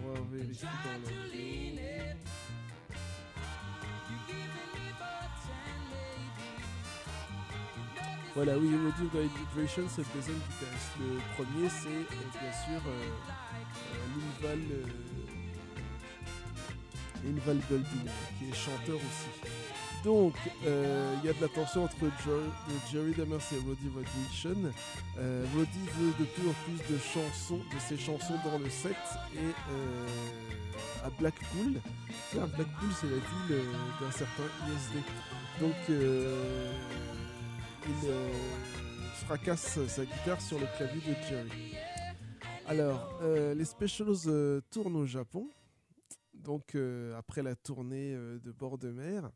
va 0.08 0.20
vérifier 0.30 0.68
dans 0.84 0.92
la 0.92 0.98
bio. 0.98 1.22
Voilà, 8.34 8.56
oui, 8.56 8.70
c'est 9.88 10.00
le 10.00 10.06
deuxième 10.14 10.38
guitariste. 10.38 10.92
Le 11.00 11.20
premier, 11.34 11.68
c'est 11.68 11.88
euh, 11.88 12.04
bien 12.32 12.52
sûr 12.52 12.80
euh, 12.86 12.90
euh, 13.92 14.06
Linval, 14.16 14.62
euh, 14.72 14.86
Linval 17.24 17.58
qui 18.38 18.44
est 18.48 18.54
chanteur 18.54 18.96
aussi. 18.96 19.61
Donc, 20.04 20.34
euh, 20.64 21.14
il 21.22 21.26
y 21.26 21.30
a 21.30 21.32
de 21.32 21.40
la 21.40 21.48
tension 21.48 21.84
entre 21.84 22.10
Jerry 22.90 23.12
Dammers 23.12 23.38
et 23.52 23.58
Roddy 23.64 23.88
Radiation. 23.94 24.72
Euh, 25.16 25.46
Roddy 25.54 25.78
veut 25.96 26.12
de 26.18 26.28
plus 26.28 26.48
en 26.48 26.52
plus 26.64 26.92
de 26.92 26.98
chansons, 26.98 27.60
de 27.72 27.78
ses 27.78 27.96
chansons 27.96 28.34
dans 28.44 28.58
le 28.58 28.68
set 28.68 28.96
et 29.34 29.38
euh, 29.38 30.06
à 31.04 31.10
Blackpool. 31.10 31.74
Tu 32.30 32.36
sais, 32.36 32.38
Blackpool, 32.38 32.88
c'est 33.00 33.06
la 33.06 33.16
ville 33.16 33.52
euh, 33.52 33.72
d'un 34.00 34.10
certain 34.10 34.42
ISD. 34.66 35.04
Donc, 35.60 35.74
il 37.86 38.08
fracasse 39.24 39.86
sa 39.86 40.04
guitare 40.04 40.40
sur 40.40 40.58
le 40.58 40.66
clavier 40.76 41.00
de 41.00 41.14
Jerry. 41.28 41.76
Alors, 42.66 43.20
les 43.54 43.64
Specials 43.64 44.62
tournent 44.70 44.96
au 44.96 45.06
Japon, 45.06 45.48
donc 46.34 46.76
après 47.16 47.42
la 47.42 47.54
tournée 47.54 48.14
de 48.14 48.50
bord 48.50 48.78
de 48.78 48.90
mer. 48.90 49.30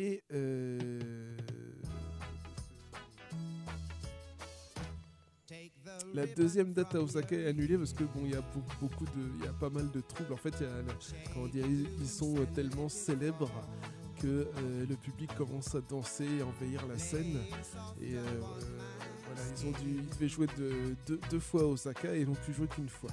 Et 0.00 0.22
euh, 0.32 1.36
la 6.14 6.24
deuxième 6.24 6.72
date 6.72 6.94
à 6.94 7.00
Osaka 7.00 7.34
est 7.34 7.46
annulée 7.48 7.76
parce 7.76 7.92
que 7.92 8.04
bon, 8.04 8.20
il 8.22 8.30
y 8.30 8.36
a 8.36 8.42
beaucoup, 8.80 9.04
de, 9.06 9.10
il 9.40 9.44
y 9.44 9.48
a 9.48 9.52
pas 9.52 9.70
mal 9.70 9.90
de 9.90 10.00
troubles. 10.00 10.32
En 10.32 10.36
fait, 10.36 10.54
comment 11.34 11.48
dire, 11.48 11.66
ils, 11.66 12.08
sont 12.08 12.36
tellement 12.54 12.88
célèbres 12.88 13.50
que 14.22 14.28
euh, 14.28 14.86
le 14.88 14.94
public 14.94 15.34
commence 15.34 15.74
à 15.74 15.80
danser 15.80 16.28
et 16.38 16.42
envahir 16.44 16.86
la 16.86 16.96
scène. 16.96 17.36
Et 18.00 18.14
euh, 18.14 18.22
voilà, 18.38 19.40
ils 19.50 19.66
ont 19.66 19.72
dû, 19.72 19.96
ils 19.98 20.08
devaient 20.10 20.28
jouer 20.28 20.46
de- 20.56 20.96
deux- 21.28 21.40
fois 21.40 21.62
à 21.62 21.66
Osaka 21.66 22.14
et 22.14 22.24
n'ont 22.24 22.34
pu 22.34 22.52
jouer 22.52 22.68
qu'une 22.68 22.88
fois. 22.88 23.10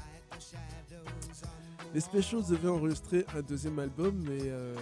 Les 1.95 1.99
Specials 2.01 2.45
devaient 2.47 2.69
enregistrer 2.69 3.25
un 3.35 3.41
deuxième 3.41 3.79
album, 3.79 4.23
mais 4.23 4.41
euh, 4.43 4.75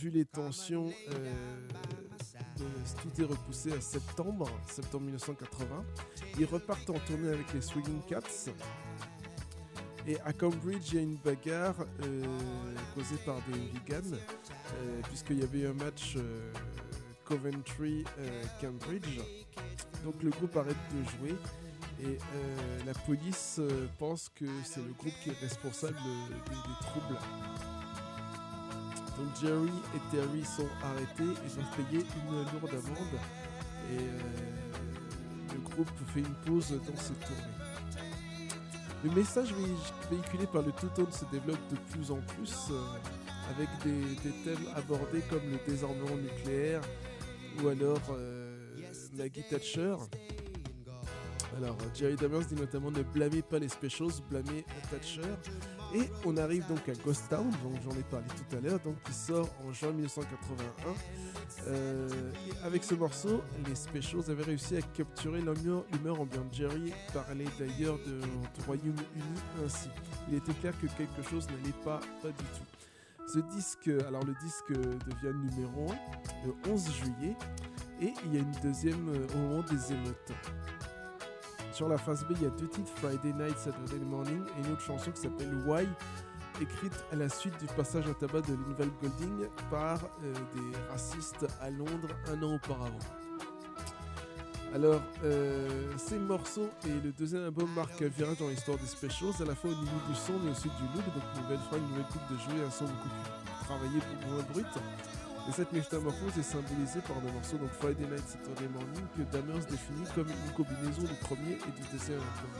vu 0.00 0.10
les 0.10 0.24
tensions, 0.24 0.90
euh, 1.10 1.68
de- 2.58 2.64
tout 3.02 3.20
est 3.20 3.24
repoussé 3.24 3.72
à 3.72 3.80
septembre, 3.80 4.48
septembre 4.68 5.04
1980. 5.04 5.84
Ils 6.38 6.44
repartent 6.46 6.90
en 6.90 6.98
tournée 7.00 7.28
avec 7.28 7.52
les 7.54 7.60
Swinging 7.60 8.00
Cats. 8.08 8.50
Et 10.06 10.18
à 10.22 10.32
Cambridge, 10.32 10.88
il 10.92 10.94
y 10.94 10.98
a 10.98 11.02
une 11.02 11.16
bagarre 11.16 11.74
euh, 12.02 12.24
causée 12.94 13.16
par 13.26 13.36
des 13.46 13.52
hooligans, 13.58 14.14
euh, 14.14 15.00
puisqu'il 15.08 15.38
y 15.40 15.42
avait 15.42 15.66
un 15.66 15.74
match 15.74 16.14
euh, 16.16 16.52
Coventry-Cambridge. 17.24 19.20
Donc 20.04 20.22
le 20.22 20.30
groupe 20.30 20.56
arrête 20.56 20.76
de 20.94 21.04
jouer 21.18 21.34
et 22.02 22.16
euh, 22.34 22.78
la 22.86 22.94
police 22.94 23.56
euh, 23.58 23.86
pense 23.98 24.30
que 24.34 24.46
c'est 24.64 24.80
le 24.80 24.92
groupe 24.94 25.12
qui 25.22 25.28
est 25.30 25.38
responsable 25.40 25.98
euh, 26.06 26.28
des, 26.48 26.54
des 26.54 26.78
troubles. 26.80 27.18
Donc 29.20 29.36
Jerry 29.40 29.70
et 29.94 30.00
Terry 30.16 30.44
sont 30.44 30.68
arrêtés 30.82 31.24
et 31.44 31.54
doivent 31.54 31.76
payer 31.76 32.06
une 32.16 32.36
lourde 32.60 32.70
amende. 32.72 33.20
Et 33.92 33.98
euh, 33.98 35.52
le 35.52 35.60
groupe 35.70 35.90
fait 36.14 36.20
une 36.20 36.34
pause 36.46 36.70
dans 36.70 36.96
ses 37.00 37.12
tournées. 37.14 37.58
Le 39.04 39.10
message 39.10 39.52
vé- 39.52 40.10
véhiculé 40.10 40.46
par 40.46 40.62
le 40.62 40.72
two-tone 40.72 41.10
se 41.12 41.24
développe 41.26 41.58
de 41.70 41.76
plus 41.92 42.10
en 42.10 42.18
plus 42.36 42.68
euh, 42.70 42.80
avec 43.54 43.68
des, 43.84 44.30
thèmes 44.44 44.66
abordés 44.74 45.22
comme 45.28 45.42
le 45.50 45.58
désarmement 45.70 46.16
nucléaire 46.16 46.80
ou 47.62 47.68
alors 47.68 48.00
euh, 48.12 48.56
Maggie 49.16 49.42
Thatcher. 49.50 49.96
Alors 51.56 51.76
Jerry 51.94 52.16
Dammers 52.16 52.44
dit 52.46 52.54
notamment 52.54 52.90
ne 52.90 53.02
blâmez 53.02 53.42
pas 53.42 53.58
les 53.58 53.68
specials, 53.68 54.12
blâmez 54.30 54.64
Thatcher. 54.90 55.22
Et 55.92 56.08
on 56.24 56.36
arrive 56.36 56.66
donc 56.68 56.88
à 56.88 56.92
Ghost 57.04 57.28
Town, 57.28 57.50
donc 57.64 57.74
j'en 57.84 57.98
ai 57.98 58.02
parlé 58.04 58.26
tout 58.28 58.56
à 58.56 58.60
l'heure, 58.60 58.78
donc 58.80 58.94
qui 59.02 59.12
sort 59.12 59.48
en 59.66 59.72
juin 59.72 59.90
1981. 59.90 60.94
Euh, 61.66 62.08
avec 62.62 62.84
ce 62.84 62.94
morceau, 62.94 63.42
les 63.66 63.74
Specials 63.74 64.30
avaient 64.30 64.44
réussi 64.44 64.76
à 64.76 64.82
capturer 64.82 65.40
l'humeur 65.40 66.20
ambiante. 66.20 66.52
Jerry 66.52 66.92
parlait 67.12 67.46
d'ailleurs 67.58 67.98
de, 67.98 68.20
du 68.20 68.66
Royaume-Uni 68.66 69.40
ainsi. 69.64 69.88
Il 70.28 70.36
était 70.36 70.54
clair 70.54 70.74
que 70.80 70.86
quelque 70.86 71.28
chose 71.28 71.46
n'allait 71.48 71.74
pas, 71.84 71.98
pas 72.22 72.28
du 72.28 72.44
tout. 72.44 73.26
Ce 73.26 73.38
disque, 73.56 73.90
alors 74.06 74.24
le 74.24 74.34
disque 74.42 74.72
devient 74.72 75.36
numéro 75.36 75.90
1 75.90 76.46
le 76.46 76.72
11 76.72 76.92
juillet 76.92 77.36
et 78.00 78.12
il 78.24 78.34
y 78.34 78.38
a 78.38 78.40
une 78.40 78.52
deuxième 78.62 79.08
euh, 79.08 79.26
au 79.34 79.38
moment 79.38 79.62
des 79.62 79.92
émeutes. 79.92 80.32
Sur 81.72 81.88
la 81.88 81.98
face 81.98 82.24
B, 82.24 82.32
il 82.32 82.42
y 82.42 82.46
a 82.46 82.50
deux 82.50 82.68
titres, 82.68 82.90
Friday 82.96 83.32
Night, 83.32 83.56
Saturday 83.56 84.04
Morning, 84.04 84.42
et 84.56 84.66
une 84.66 84.72
autre 84.72 84.82
chanson 84.82 85.10
qui 85.12 85.20
s'appelle 85.20 85.54
Why, 85.66 85.86
écrite 86.60 87.04
à 87.12 87.16
la 87.16 87.28
suite 87.28 87.58
du 87.60 87.66
passage 87.74 88.06
à 88.08 88.14
tabac 88.14 88.42
de 88.42 88.54
Linval 88.54 88.90
Golding 89.00 89.48
par 89.70 89.98
euh, 90.22 90.34
des 90.54 90.76
racistes 90.90 91.46
à 91.60 91.70
Londres 91.70 92.08
un 92.28 92.42
an 92.42 92.56
auparavant. 92.56 92.98
Alors, 94.74 95.00
euh, 95.24 95.92
ces 95.96 96.18
morceaux 96.18 96.70
et 96.86 97.00
le 97.04 97.12
deuxième 97.12 97.44
album 97.44 97.68
marquent 97.74 98.02
un 98.02 98.08
virage 98.08 98.38
dans 98.38 98.48
l'histoire 98.48 98.78
des 98.78 98.86
specials, 98.86 99.32
à 99.40 99.44
la 99.44 99.54
fois 99.54 99.70
au 99.70 99.74
niveau 99.74 99.98
du 100.08 100.14
son 100.14 100.34
mais 100.44 100.50
aussi 100.50 100.68
du 100.68 100.84
look, 100.94 101.04
donc 101.06 101.22
une 101.36 101.42
nouvelle 101.42 101.58
fois 101.68 101.78
une 101.78 101.88
nouvelle 101.88 102.04
coupe 102.04 102.30
de 102.30 102.36
jouer, 102.38 102.64
un 102.66 102.70
son 102.70 102.84
beaucoup 102.84 103.08
plus 103.08 103.64
travaillé, 103.64 103.94
beaucoup 103.94 104.32
moins 104.32 104.44
brut. 104.52 104.66
Et 105.48 105.52
cette 105.52 105.72
métamorphose 105.72 106.38
est 106.38 106.42
symbolisée 106.42 107.00
par 107.00 107.20
des 107.20 107.32
morceaux, 107.32 107.56
donc 107.56 107.70
Friday 107.72 108.06
Night, 108.06 108.22
Saturday 108.28 108.68
Morning, 108.68 109.04
que 109.16 109.22
Dammers 109.32 109.64
définit 109.68 110.06
comme 110.14 110.28
une 110.28 110.52
combinaison 110.54 111.02
du 111.02 111.14
premier 111.20 111.52
et 111.52 111.72
du 111.80 111.88
deuxième 111.90 112.18
album. 112.20 112.50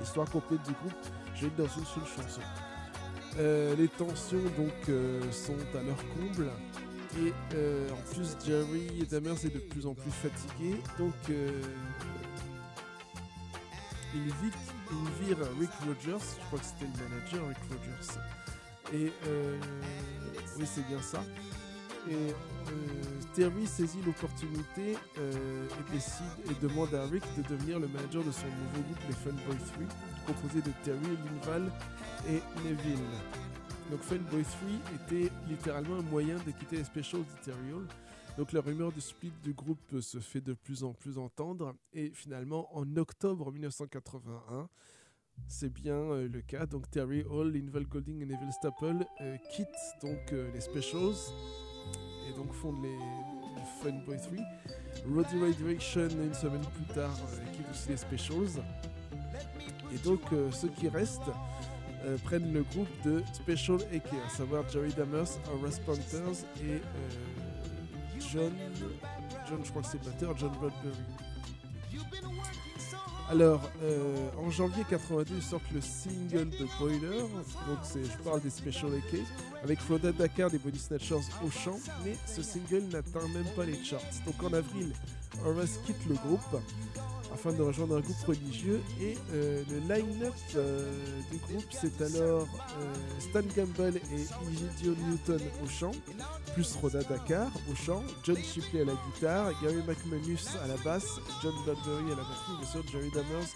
L'histoire 0.00 0.30
complète 0.30 0.62
du 0.62 0.72
groupe, 0.72 0.92
j'ai 1.34 1.50
dans 1.50 1.66
une 1.66 1.84
seule 1.84 2.06
chanson. 2.06 2.40
Euh, 3.38 3.74
les 3.76 3.88
tensions 3.88 4.42
donc 4.56 4.72
euh, 4.88 5.20
sont 5.32 5.56
à 5.74 5.82
leur 5.82 5.96
comble 6.14 6.50
et 7.18 7.32
euh, 7.54 7.88
en 7.90 8.12
plus 8.12 8.36
Jerry 8.44 9.06
Dammers 9.10 9.44
est 9.44 9.54
de 9.54 9.58
plus 9.58 9.86
en 9.86 9.94
plus 9.94 10.10
fatigué 10.10 10.76
donc 10.98 11.14
euh, 11.30 11.62
il, 14.14 14.24
vit, 14.24 14.52
il 14.90 15.26
vire 15.26 15.38
Rick 15.58 15.70
Rogers, 15.80 16.24
je 16.38 16.44
crois 16.46 16.58
que 16.58 16.64
c'était 16.64 16.84
le 16.84 17.08
manager 17.08 17.48
Rick 17.48 17.58
Rogers 17.70 18.20
et 18.92 19.12
euh, 19.26 19.58
oui 20.58 20.64
c'est 20.66 20.86
bien 20.86 21.00
ça 21.00 21.22
et 22.10 22.14
euh, 22.14 22.32
Terry 23.34 23.66
saisit 23.66 24.00
l'opportunité 24.04 24.96
euh, 25.18 25.68
et 26.50 26.66
demande 26.66 26.92
à 26.94 27.06
Rick 27.06 27.22
de 27.36 27.42
devenir 27.48 27.78
le 27.78 27.86
manager 27.88 28.24
de 28.24 28.32
son 28.32 28.46
nouveau 28.46 28.82
groupe 28.88 28.98
les 29.06 29.14
Funboy 29.14 29.56
3 29.56 29.84
composé 30.26 30.60
de 30.62 30.70
Terry, 30.82 30.98
Linval 30.98 31.70
et 32.28 32.40
Neville. 32.64 32.98
Donc 33.90 34.00
Funboy 34.02 34.42
3 34.42 34.96
était 34.96 35.30
littéralement 35.48 35.98
un 35.98 36.02
moyen 36.02 36.36
de 36.44 36.50
quitter 36.50 36.76
les 36.76 36.84
Specials 36.84 37.20
de 37.20 37.44
Terry 37.44 37.72
Hall. 37.72 37.86
Donc 38.36 38.52
la 38.52 38.60
rumeur 38.60 38.90
du 38.90 39.00
split 39.00 39.32
du 39.42 39.52
groupe 39.52 40.00
se 40.00 40.18
fait 40.18 40.40
de 40.40 40.54
plus 40.54 40.84
en 40.84 40.92
plus 40.92 41.18
entendre 41.18 41.74
et 41.92 42.10
finalement 42.14 42.76
en 42.76 42.96
octobre 42.96 43.52
1981 43.52 44.68
c'est 45.48 45.72
bien 45.72 45.94
euh, 45.94 46.28
le 46.28 46.40
cas. 46.40 46.66
Donc 46.66 46.90
Terry 46.90 47.22
Hall, 47.22 47.52
Linval 47.52 47.86
Golding 47.86 48.22
et 48.22 48.26
Neville 48.26 48.52
Staple 48.52 49.04
euh, 49.20 49.36
quittent 49.50 49.68
donc 50.02 50.32
euh, 50.32 50.50
les 50.54 50.60
Specials 50.60 51.32
et 52.28 52.36
donc 52.36 52.52
fondent 52.52 52.82
les, 52.82 52.96
les 52.96 53.64
Funboy 53.82 54.16
3. 54.16 54.36
Roddy 55.14 55.40
Radiation 55.40 56.08
une 56.08 56.34
semaine 56.34 56.64
plus 56.74 56.94
tard 56.94 57.16
quitte 57.52 57.66
aussi 57.70 57.88
les 57.90 57.96
Specials. 57.96 58.62
Et 59.94 59.98
donc 59.98 60.20
ceux 60.52 60.68
qui 60.68 60.88
restent 60.88 61.30
prennent 62.24 62.52
le 62.52 62.62
groupe 62.62 62.88
de 63.04 63.22
Special 63.32 63.78
AK, 63.92 64.06
à 64.26 64.28
savoir 64.30 64.68
Jerry 64.70 64.92
Dammers, 64.94 65.38
Horace 65.52 65.80
Panthers 65.80 66.46
et 66.62 66.80
John, 68.32 68.52
John, 69.48 69.60
je 69.62 69.70
crois 69.70 69.82
que 69.82 69.88
c'est 69.88 70.00
John 70.38 70.52
Bradbury. 70.52 71.31
Alors, 73.32 73.62
euh, 73.82 74.28
en 74.46 74.50
janvier 74.50 74.84
82, 74.90 75.36
ils 75.36 75.42
sortent 75.42 75.72
le 75.72 75.80
single 75.80 76.50
de 76.50 76.66
Boiler, 76.78 77.20
donc 77.66 77.78
je 77.94 78.22
parle 78.22 78.42
des 78.42 78.50
Special 78.50 78.90
AK, 78.92 79.20
avec 79.64 79.80
Floda 79.80 80.12
Dakar 80.12 80.50
des 80.50 80.58
Body 80.58 80.78
Snatchers 80.78 81.24
au 81.42 81.50
chant, 81.50 81.78
mais 82.04 82.14
ce 82.26 82.42
single 82.42 82.82
n'atteint 82.92 83.26
même 83.28 83.46
pas 83.56 83.64
les 83.64 83.82
charts. 83.82 84.02
Donc 84.26 84.34
en 84.42 84.52
avril, 84.52 84.92
Horace 85.46 85.78
quitte 85.86 86.04
le 86.10 86.14
groupe 86.16 86.60
afin 87.32 87.52
de 87.52 87.62
rejoindre 87.62 87.96
un 87.96 88.00
groupe 88.00 88.24
religieux 88.26 88.80
et 89.00 89.16
euh, 89.32 89.62
le 89.70 89.94
line-up 89.94 90.34
euh, 90.56 90.90
du 91.30 91.38
groupe 91.38 91.64
c'est 91.70 92.00
alors 92.02 92.46
euh, 92.80 92.94
Stan 93.18 93.40
Gamble 93.56 93.96
et 93.96 94.50
Egidio 94.50 94.94
Newton 95.08 95.40
au 95.64 95.68
chant, 95.68 95.92
plus 96.54 96.76
Rhoda 96.76 97.02
Dakar 97.02 97.50
au 97.70 97.74
chant, 97.74 98.02
John 98.24 98.36
Shipley 98.36 98.82
à 98.82 98.84
la 98.84 98.92
guitare, 98.92 99.52
Gary 99.62 99.82
McManus 99.86 100.48
à 100.62 100.66
la 100.66 100.76
basse, 100.78 101.20
John 101.42 101.54
Bradbury 101.64 102.12
à 102.12 102.16
la 102.16 102.22
batterie, 102.22 102.52
et 102.54 102.58
bien 102.58 102.70
sûr 102.70 102.82
Jerry 102.92 103.10
Dammers 103.14 103.48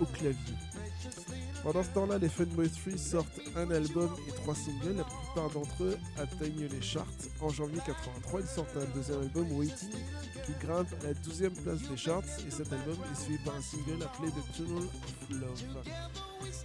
au 0.00 0.04
clavier. 0.06 0.54
Pendant 1.62 1.82
ce 1.82 1.88
temps-là, 1.90 2.18
les 2.18 2.28
Funboy 2.30 2.70
3 2.70 2.96
sortent 2.96 3.40
un 3.54 3.70
album 3.70 4.08
et 4.26 4.32
trois 4.32 4.54
singles. 4.54 4.96
La 4.96 5.04
plupart 5.04 5.50
d'entre 5.50 5.84
eux 5.84 5.98
atteignent 6.16 6.68
les 6.70 6.80
charts. 6.80 7.06
En 7.40 7.50
janvier 7.50 7.80
83, 7.84 8.40
ils 8.40 8.46
sortent 8.46 8.76
un 8.76 8.96
deuxième 8.96 9.20
album, 9.20 9.52
Waiting, 9.52 9.90
qui 10.46 10.52
grimpe 10.64 10.88
à 11.02 11.08
la 11.08 11.12
12e 11.12 11.50
place 11.62 11.82
des 11.82 11.96
charts. 11.98 12.22
Et 12.46 12.50
cet 12.50 12.72
album 12.72 12.96
est 13.12 13.19
suivi 13.20 13.38
par 13.44 13.54
un 13.54 13.62
single 13.62 14.02
appelé 14.02 14.30
The 14.30 14.56
Tunnel 14.56 14.84
of 14.84 15.30
Love. 15.30 15.84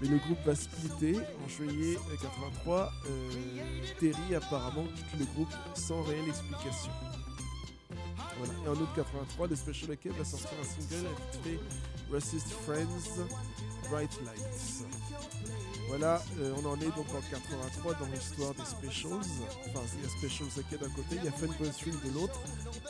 Mais 0.01 0.07
le 0.07 0.17
groupe 0.17 0.39
va 0.45 0.55
splitter 0.55 1.17
en 1.17 1.47
juillet 1.47 1.97
83. 2.21 2.91
Euh, 3.07 3.31
Terry 3.99 4.35
apparemment 4.35 4.85
quitte 4.95 5.19
le 5.19 5.25
groupe 5.33 5.53
sans 5.73 6.01
réelle 6.03 6.27
explication. 6.27 6.91
Voilà. 8.37 8.53
Et 8.65 8.67
en 8.67 8.81
août 8.81 8.89
83, 8.95 9.47
The 9.47 9.55
Special 9.55 9.97
va 10.17 10.25
sortir 10.25 10.49
un 10.61 10.63
single 10.63 11.07
intitulé 11.07 11.59
Racist 12.11 12.49
Friends, 12.65 13.25
Bright 13.89 14.19
Lights. 14.25 14.85
Voilà, 15.87 16.21
euh, 16.39 16.53
on 16.57 16.65
en 16.67 16.75
est 16.81 16.95
donc 16.95 17.07
en 17.13 17.21
83 17.29 17.93
dans 17.93 18.05
l'histoire 18.07 18.53
des 18.55 18.65
Specials. 18.65 19.13
Enfin, 19.69 19.81
il 19.97 20.03
y 20.03 20.05
a 20.05 20.09
Specials 20.09 20.49
AK 20.59 20.79
d'un 20.79 20.89
côté, 20.89 21.15
il 21.17 21.23
y 21.23 21.27
a 21.27 21.31
Funboy 21.31 21.69
3 21.69 21.93
de 22.03 22.13
l'autre. 22.13 22.41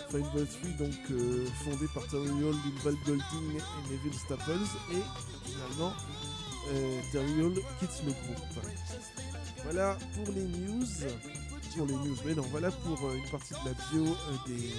Funboy 0.10 0.46
3 0.46 0.88
donc 0.88 1.12
euh, 1.12 1.46
fondé 1.64 1.88
par 1.94 2.08
Terry 2.08 2.30
Hall, 2.30 2.56
Linval 2.66 2.96
Golding 3.06 3.58
et 3.58 3.92
Neville 3.92 4.14
Staples. 4.14 4.68
Et 4.92 5.04
finalement, 5.50 5.94
euh, 6.70 7.02
Terry 7.12 7.42
Hall 7.42 7.56
quitte 7.80 8.04
le 8.06 8.12
groupe. 8.12 8.66
Voilà 9.64 9.98
pour 10.14 10.34
les 10.34 10.44
news. 10.44 10.86
Pour 11.76 11.88
les 11.88 11.94
news, 11.94 12.18
mais 12.26 12.36
non, 12.36 12.44
voilà 12.52 12.72
pour 12.72 13.10
euh, 13.10 13.16
une 13.16 13.30
partie 13.30 13.54
de 13.54 13.70
la 13.70 13.74
bio 13.92 14.16
des. 14.48 14.72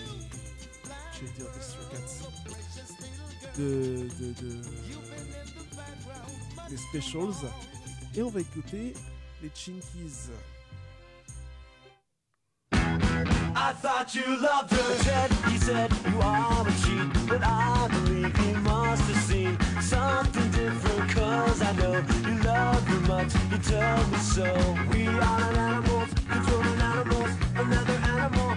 Je 1.12 1.27
vais 1.27 1.33
dire 1.33 1.53
des 1.53 1.61
Stray 1.61 1.87
Cats. 1.93 2.29
De. 3.59 4.09
de, 4.19 4.33
de 4.33 4.61
des 6.69 6.77
Specials. 6.77 7.51
Et 8.17 8.23
on 8.23 8.31
va 8.31 8.41
écouter 8.41 8.95
les 9.43 9.51
Chinkies. 9.55 10.31
I 12.73 13.73
thought 13.83 14.14
you 14.14 14.25
loved 14.41 14.71
her. 14.73 15.05
Ted, 15.05 15.31
he 15.51 15.59
said, 15.59 15.91
you 16.11 16.19
are 16.23 16.67
a 16.67 16.73
cheat. 16.83 17.29
But 17.29 17.43
I 17.43 17.89
believe 17.91 18.35
he 18.39 18.53
must 18.55 19.03
have 19.03 19.23
seen 19.23 19.59
something 19.83 20.51
different. 20.51 21.11
Cause 21.11 21.61
I 21.61 21.73
know 21.73 22.03
you 22.27 22.43
love 22.43 22.87
her 22.89 23.01
much. 23.07 23.35
You 23.51 23.59
told 23.59 24.11
me 24.11 24.19
so. 24.19 24.77
We 24.91 25.09
are 25.09 25.53
animals, 25.53 26.09
controlling 26.31 26.81
animals. 26.81 27.31
Another 27.55 27.99
animal, 28.17 28.57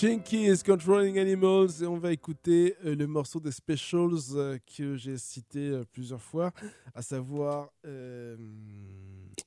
Chinky 0.00 0.46
is 0.46 0.62
Controlling 0.62 1.18
Animals 1.18 1.82
et 1.82 1.86
on 1.86 1.98
va 1.98 2.10
écouter 2.10 2.74
euh, 2.86 2.96
le 2.96 3.06
morceau 3.06 3.38
des 3.38 3.52
Specials 3.52 4.34
euh, 4.34 4.56
que 4.74 4.96
j'ai 4.96 5.18
cité 5.18 5.68
euh, 5.68 5.84
plusieurs 5.92 6.22
fois, 6.22 6.52
à 6.94 7.02
savoir 7.02 7.68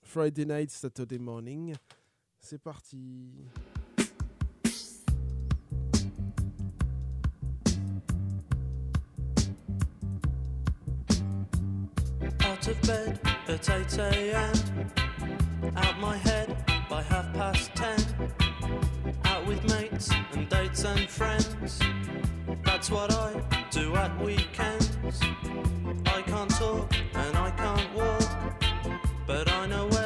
Friday 0.04 0.46
Night, 0.46 0.70
Saturday 0.70 1.18
Morning. 1.18 1.74
C'est 2.40 2.62
parti. 2.62 3.32
Out 12.42 12.68
of 12.68 12.80
bed 12.84 13.20
at 13.48 13.68
8 13.68 13.98
a.m. 13.98 14.54
Out 15.76 16.00
my 16.00 16.16
head 16.16 16.56
by 16.92 17.02
half 17.02 17.34
past 17.34 17.72
10. 17.74 18.43
out 19.44 19.48
with 19.48 19.64
mates 19.70 20.10
and 20.34 20.50
dates 20.50 20.84
and 20.86 21.10
friends. 21.10 21.80
That's 22.64 22.90
what 22.90 23.14
I 23.14 23.34
do 23.72 23.96
at 23.96 24.18
weekends. 24.22 24.98
I 26.06 26.22
can't 26.22 26.50
talk 26.50 26.94
and 27.14 27.38
I 27.38 27.52
can't 27.52 27.94
walk, 27.96 28.64
but 29.26 29.52
I 29.52 29.68
know 29.68 29.88
where. 29.88 30.03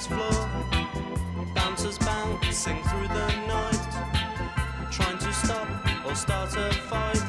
dance 0.00 0.06
floor. 0.06 0.48
Dancers 1.54 1.98
bouncing 1.98 2.82
through 2.84 3.08
the 3.08 3.26
night, 3.46 4.90
trying 4.90 5.18
to 5.18 5.32
stop 5.32 5.68
or 6.06 6.14
start 6.14 6.56
a 6.56 6.72
fight. 6.72 7.22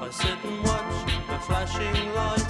I 0.00 0.08
sit 0.10 0.38
and 0.44 0.64
watch 0.64 1.12
the 1.28 1.38
flashing 1.46 2.14
lights. 2.14 2.47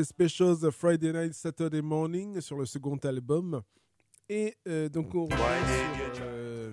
Les 0.00 0.04
specials 0.04 0.70
Friday 0.72 1.12
Night, 1.12 1.34
Saturday 1.34 1.82
Morning 1.82 2.40
sur 2.40 2.56
le 2.56 2.64
second 2.64 2.96
album. 2.96 3.60
Et 4.30 4.56
euh, 4.66 4.88
donc 4.88 5.14
on 5.14 5.24
revient 5.24 6.14
sur 6.14 6.24
euh, 6.24 6.70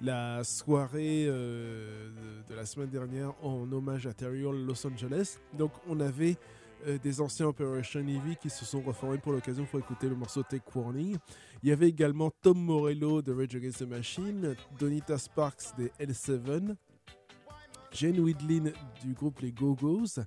la 0.00 0.42
soirée 0.42 1.26
euh, 1.28 2.10
de, 2.10 2.52
de 2.52 2.56
la 2.56 2.66
semaine 2.66 2.88
dernière 2.88 3.32
en 3.44 3.70
hommage 3.70 4.08
à 4.08 4.12
Terry 4.12 4.44
Hall 4.44 4.56
Los 4.66 4.84
Angeles. 4.84 5.38
Donc 5.56 5.70
on 5.88 6.00
avait 6.00 6.36
des 7.00 7.20
anciens 7.20 7.46
Operation 7.46 8.00
Ivy 8.00 8.34
qui 8.42 8.50
se 8.50 8.64
sont 8.64 8.80
reformés 8.80 9.18
pour 9.18 9.30
l'occasion 9.30 9.64
pour 9.64 9.78
écouter 9.78 10.08
le 10.08 10.16
morceau 10.16 10.42
Take 10.42 10.64
Warning. 10.74 11.16
Il 11.62 11.68
y 11.68 11.72
avait 11.72 11.88
également 11.88 12.32
Tom 12.42 12.58
Morello 12.58 13.22
de 13.22 13.32
Rage 13.32 13.54
Against 13.54 13.78
the 13.78 13.88
Machine, 13.88 14.56
Donita 14.80 15.16
Sparks 15.16 15.76
des 15.76 15.92
L7, 16.00 16.74
Jane 17.92 18.18
Widlin 18.18 18.72
du 19.00 19.12
groupe 19.14 19.38
Les 19.42 19.52
Go-Go's. 19.52 20.18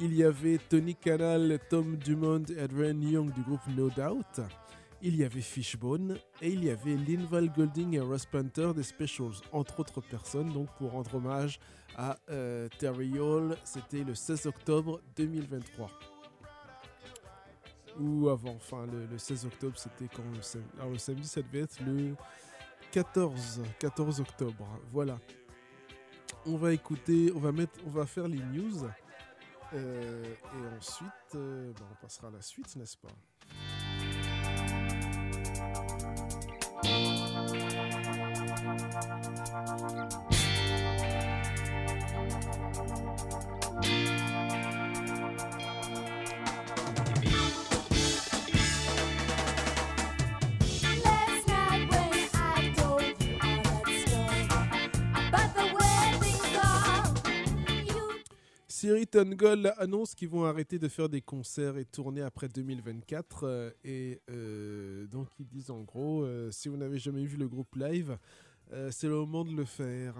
Il 0.00 0.14
y 0.14 0.24
avait 0.24 0.58
Tony 0.58 0.94
Canal, 0.94 1.58
Tom 1.68 1.96
Dumont 1.96 2.44
et 2.48 2.60
Adrian 2.60 3.00
Young 3.00 3.32
du 3.32 3.42
groupe 3.42 3.60
No 3.76 3.90
Doubt. 3.90 4.40
Il 5.02 5.16
y 5.16 5.24
avait 5.24 5.40
Fishbone 5.40 6.16
et 6.40 6.48
il 6.48 6.64
y 6.64 6.70
avait 6.70 6.94
Linval 6.94 7.50
Golding 7.50 7.94
et 7.94 8.00
Russ 8.00 8.24
Panther 8.24 8.72
des 8.74 8.84
Specials, 8.84 9.42
entre 9.50 9.80
autres 9.80 10.00
personnes, 10.00 10.52
donc 10.52 10.68
pour 10.78 10.92
rendre 10.92 11.14
hommage 11.14 11.58
à 11.96 12.16
euh, 12.30 12.68
Terry 12.78 13.18
Hall. 13.18 13.56
C'était 13.64 14.04
le 14.04 14.14
16 14.14 14.46
octobre 14.46 15.00
2023. 15.16 15.90
Ou 18.00 18.28
avant, 18.28 18.54
enfin 18.54 18.86
le, 18.86 19.06
le 19.06 19.18
16 19.18 19.46
octobre, 19.46 19.74
c'était 19.76 20.08
quand 20.14 20.22
le 20.34 20.40
samedi 20.40 20.68
Alors 20.78 20.92
le 20.92 20.98
samedi, 20.98 21.28
ça 21.28 21.42
devait 21.42 21.60
être 21.60 21.80
le 21.84 22.14
14, 22.92 23.62
14 23.78 24.20
octobre. 24.20 24.66
Voilà. 24.92 25.18
On 26.46 26.56
va 26.56 26.72
écouter, 26.72 27.32
on 27.34 27.40
va 27.40 27.52
mettre, 27.52 27.78
on 27.86 27.90
va 27.90 28.06
faire 28.06 28.26
les 28.26 28.38
news. 28.38 28.86
Euh, 29.74 30.24
et 30.24 30.76
ensuite, 30.76 31.10
euh, 31.34 31.72
bah, 31.78 31.86
on 31.90 31.94
passera 32.02 32.28
à 32.28 32.30
la 32.30 32.42
suite, 32.42 32.76
n'est-ce 32.76 32.96
pas? 32.96 33.08
Siri 58.82 59.06
Tungol 59.06 59.72
annonce 59.78 60.12
qu'ils 60.12 60.28
vont 60.28 60.44
arrêter 60.44 60.76
de 60.76 60.88
faire 60.88 61.08
des 61.08 61.20
concerts 61.20 61.76
et 61.76 61.84
tourner 61.84 62.20
après 62.20 62.48
2024. 62.48 63.44
euh, 63.44 63.70
et 63.84 64.20
euh, 64.28 65.06
donc 65.06 65.28
ils 65.38 65.46
disent 65.46 65.70
en 65.70 65.82
gros, 65.82 66.24
euh, 66.24 66.50
si 66.50 66.68
vous 66.68 66.76
n'avez 66.76 66.98
jamais 66.98 67.24
vu 67.24 67.36
le 67.36 67.46
groupe 67.46 67.76
live, 67.76 68.18
c'est 68.90 69.06
le 69.06 69.14
moment 69.14 69.44
de 69.44 69.54
le 69.54 69.64
faire. 69.64 70.16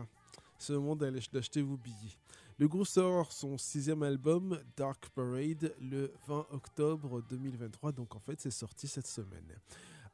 C'est 0.59 0.75
le 0.75 0.79
moment 0.79 0.95
d'aller 0.95 1.19
d'acheter 1.33 1.61
vos 1.61 1.77
billets. 1.77 2.17
Le 2.57 2.69
groupe 2.69 2.87
sort 2.87 3.33
son 3.33 3.59
sixième 3.59 4.05
album, 4.05 4.57
Dark 4.77 5.09
Parade, 5.09 5.75
le 5.81 6.13
20 6.29 6.47
octobre 6.53 7.21
2023. 7.29 7.91
Donc 7.91 8.15
en 8.15 8.21
fait, 8.21 8.41
c'est 8.41 8.53
sorti 8.53 8.87
cette 8.87 9.09
semaine. 9.09 9.59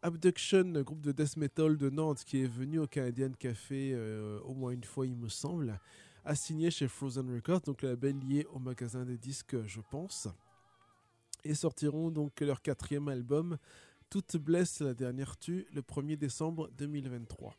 Abduction, 0.01 0.73
groupe 0.81 1.03
de 1.03 1.13
death 1.13 1.37
metal 1.37 1.77
de 1.77 1.91
Nantes 1.91 2.25
qui 2.25 2.45
est 2.45 2.51
venu 2.51 2.79
au 2.79 2.87
Canadian 2.87 3.33
Café 3.39 3.95
au 4.43 4.55
moins 4.55 4.71
une 4.71 4.85
fois, 4.85 5.07
il 5.07 5.17
me 5.17 5.29
semble, 5.29 5.79
a 6.29 6.35
signé 6.35 6.71
chez 6.71 6.89
Frozen 6.89 7.35
Records, 7.35 7.63
donc 7.63 7.81
le 7.81 7.89
label 7.89 8.19
lié 8.19 8.47
au 8.53 8.59
magasin 8.59 9.07
des 9.07 9.17
disques, 9.17 9.57
je 9.65 9.81
pense. 9.81 10.29
Et 11.43 11.55
sortiront 11.55 12.11
donc 12.11 12.39
leur 12.41 12.61
quatrième 12.61 13.09
album, 13.09 13.57
Toute 14.11 14.37
blesse, 14.37 14.81
la 14.81 14.93
dernière 14.93 15.39
tue, 15.39 15.67
le 15.73 15.81
1er 15.81 16.17
décembre 16.17 16.69
2023. 16.77 17.55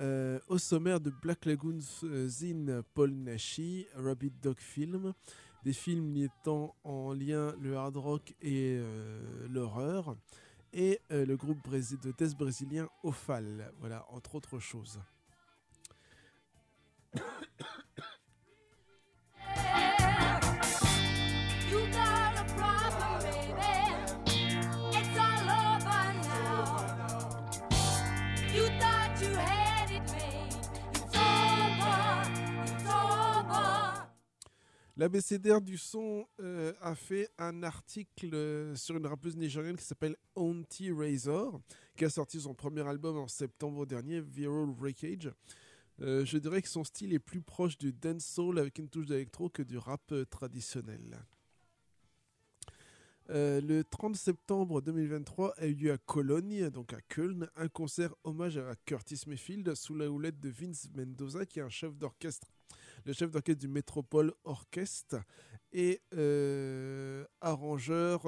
Euh, 0.00 0.40
au 0.48 0.58
sommaire 0.58 1.00
de 1.00 1.10
Black 1.10 1.44
Lagoon 1.44 1.78
euh, 2.02 2.26
Zine, 2.26 2.82
Paul 2.94 3.12
Nashi, 3.12 3.86
Rabbit 3.94 4.32
Dog 4.42 4.58
Film, 4.58 5.14
des 5.62 5.72
films 5.72 6.12
liant 6.12 6.74
en 6.82 7.12
lien 7.12 7.54
le 7.60 7.76
hard 7.76 7.96
rock 7.98 8.34
et 8.42 8.78
euh, 8.80 9.46
l'horreur, 9.48 10.16
et 10.72 10.98
le 11.10 11.36
groupe 11.36 11.70
de 11.70 12.12
death 12.18 12.36
brésilien 12.36 12.88
Ophal, 13.04 13.72
voilà, 13.78 14.04
entre 14.10 14.34
autres 14.34 14.58
choses. 14.58 14.98
L'ABCDR 35.02 35.60
du 35.60 35.78
son 35.78 36.28
euh, 36.38 36.74
a 36.80 36.94
fait 36.94 37.28
un 37.36 37.64
article 37.64 38.34
euh, 38.34 38.76
sur 38.76 38.96
une 38.96 39.06
rappeuse 39.08 39.36
nigérienne 39.36 39.74
qui 39.74 39.84
s'appelle 39.84 40.14
Auntie 40.36 40.92
Razor, 40.92 41.60
qui 41.96 42.04
a 42.04 42.08
sorti 42.08 42.40
son 42.40 42.54
premier 42.54 42.86
album 42.86 43.16
en 43.16 43.26
septembre 43.26 43.84
dernier, 43.84 44.20
Viral 44.20 44.70
Wreckage. 44.78 45.32
Euh, 46.02 46.24
je 46.24 46.36
dirais 46.38 46.60
que 46.62 46.68
son 46.68 46.82
style 46.82 47.12
est 47.12 47.20
plus 47.20 47.42
proche 47.42 47.78
du 47.78 47.92
dancehall 47.92 48.58
avec 48.58 48.78
une 48.78 48.88
touche 48.88 49.06
d'électro 49.06 49.48
que 49.48 49.62
du 49.62 49.78
rap 49.78 50.10
euh, 50.10 50.24
traditionnel. 50.24 51.24
Euh, 53.30 53.60
le 53.60 53.84
30 53.84 54.16
septembre 54.16 54.82
2023 54.82 55.54
a 55.58 55.66
eu 55.66 55.74
lieu 55.74 55.92
à 55.92 55.98
Cologne, 55.98 56.70
donc 56.70 56.92
à 56.92 57.00
Köln, 57.02 57.48
un 57.54 57.68
concert 57.68 58.12
hommage 58.24 58.58
à 58.58 58.74
Curtis 58.84 59.22
Mayfield 59.28 59.76
sous 59.76 59.94
la 59.94 60.10
houlette 60.10 60.40
de 60.40 60.48
Vince 60.48 60.88
Mendoza, 60.92 61.46
qui 61.46 61.60
est 61.60 61.62
un 61.62 61.68
chef 61.68 61.96
d'orchestre, 61.96 62.48
le 63.04 63.12
chef 63.12 63.30
d'orchestre 63.30 63.60
du 63.60 63.68
Metropole 63.68 64.32
Orchestre 64.42 65.22
et 65.72 66.00
arrangeur 67.40 68.22